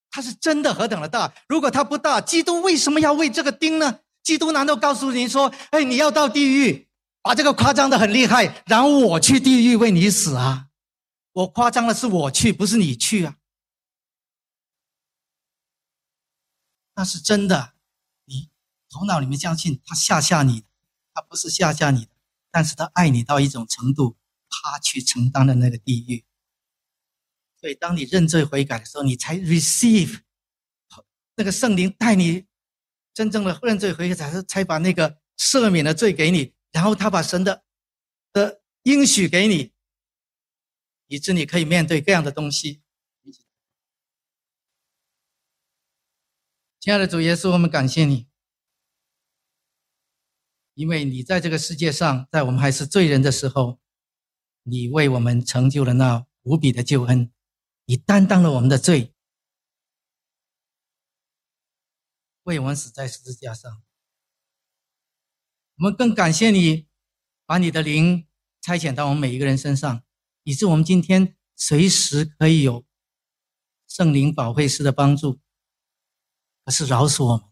[0.10, 1.34] 它是真的何等的大。
[1.48, 4.00] 如果它不大，基督为什么要为这个钉呢？
[4.24, 6.88] 基督难道告诉你说：“哎，你要到地狱，
[7.22, 10.68] 把这个夸张的很厉害，然后我去地狱为你死啊？”
[11.34, 13.38] 我夸张的是我去，不是你去啊。
[16.96, 17.74] 那是真的，
[18.26, 18.50] 你
[18.90, 20.66] 头脑里面相信他吓吓你，
[21.14, 22.12] 他不是吓吓你的，
[22.50, 24.18] 但是他爱你到一种程度。
[24.54, 26.26] 他去承担的那个地狱，
[27.58, 30.24] 所以当你认罪悔改的时候，你才 receive
[31.36, 32.48] 那个圣灵带你
[33.14, 37.64] 真正的认罪悔改，才才把那个赦免的罪给你，然后他把神的
[38.34, 39.71] 的应许给你，
[41.12, 42.82] 以致你可以面对各样的东西。
[46.80, 48.30] 亲爱的主耶稣，我们感谢你，
[50.74, 53.82] 因为你在这个世界上，在我们还是罪人的时候。
[54.64, 57.34] 你为我们成就了那无比的救恩，
[57.86, 59.16] 你担当了我们的罪，
[62.44, 63.82] 为我们死在十字架上。
[65.78, 66.88] 我们更感谢你，
[67.48, 68.28] 把你的灵
[68.62, 70.04] 差遣到我们每一个人身上，
[70.44, 72.86] 以致我们今天随时可以有
[73.88, 75.40] 圣灵保惠师的帮助。
[76.64, 77.50] 可是饶恕我们，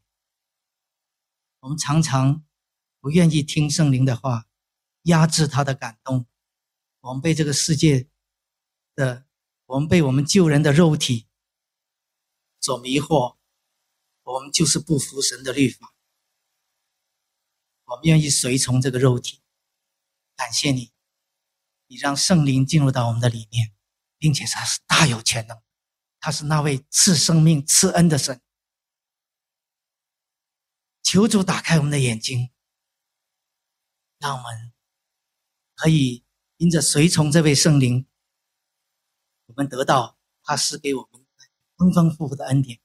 [1.61, 2.45] 我们常常
[2.99, 4.47] 不愿意听圣灵的话，
[5.03, 6.27] 压制他的感动。
[7.01, 8.09] 我们被这个世界
[8.93, 9.25] 的，
[9.65, 11.27] 我们被我们救人的肉体
[12.59, 13.37] 所迷惑，
[14.23, 15.95] 我们就是不服神的律法，
[17.85, 19.41] 我们愿意随从这个肉体。
[20.35, 20.91] 感谢你，
[21.89, 23.73] 你让圣灵进入到我们的里面，
[24.17, 25.61] 并且他是大有潜能，
[26.21, 28.41] 他是那位赐生命、赐恩的神。
[31.03, 32.51] 求主打开我们的眼睛，
[34.17, 34.71] 让我们
[35.75, 36.23] 可以。
[36.61, 38.05] 因着随从这位圣灵，
[39.45, 41.25] 我们得到他施给我们
[41.77, 42.81] 丰丰富富的恩典，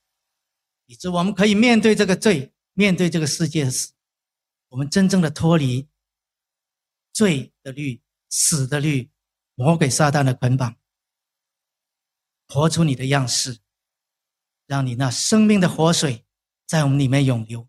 [0.86, 3.94] 以致我们可以面对这个罪，面对这个世界的死，
[4.68, 5.88] 我们真正的脱离
[7.12, 8.03] 罪的律、
[8.36, 9.12] 死的律、
[9.54, 10.74] 魔鬼撒旦的捆绑，
[12.48, 13.60] 活出你的样式，
[14.66, 16.26] 让你那生命的活水
[16.66, 17.68] 在我们里面涌流，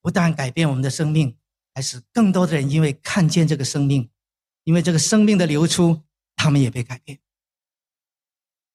[0.00, 1.36] 不但改变我们的生命，
[1.74, 4.10] 还使更多的人因为看见这个生命。
[4.64, 6.04] 因为这个生命的流出，
[6.36, 7.20] 他们也被改变。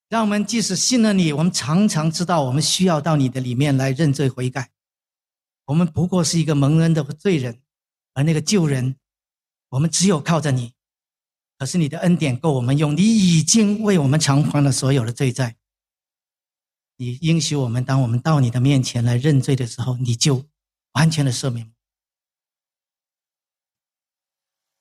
[0.09, 4.71] 让我们即使信了你，我们常常知道我们需要到你的里面来认罪悔改。
[5.65, 7.63] 我们不过是一个蒙恩的罪人，
[8.13, 8.97] 而那个救人，
[9.69, 10.75] 我们只有靠着你。
[11.57, 15.57] 可是你的恩典够我们用，你已经为我们偿还了所有的罪债。
[16.97, 20.49] 你应许我们，当我们到你的面前来认罪的时候，你就
[20.93, 21.73] 完全的赦免，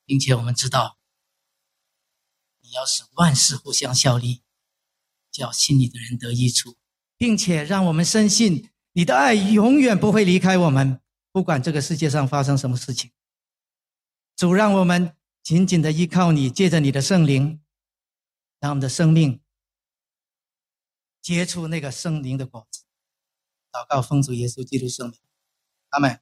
[0.04, 0.98] 并且我们知道。
[2.60, 4.42] 你要使万事互相效力，
[5.30, 6.76] 叫信你的人得益处，
[7.16, 11.00] 并且让我们深信你的爱永远不会离开我们，
[11.32, 13.10] 不管这个世界上发生什么事情。
[14.36, 17.60] 主让我们紧紧的依靠你，借着你的圣灵，
[18.60, 19.42] 让我们的生命
[21.20, 22.84] 结出那个圣灵的果子。
[23.72, 25.18] 祷告奉主耶稣基督圣名，
[25.90, 26.20] 阿门。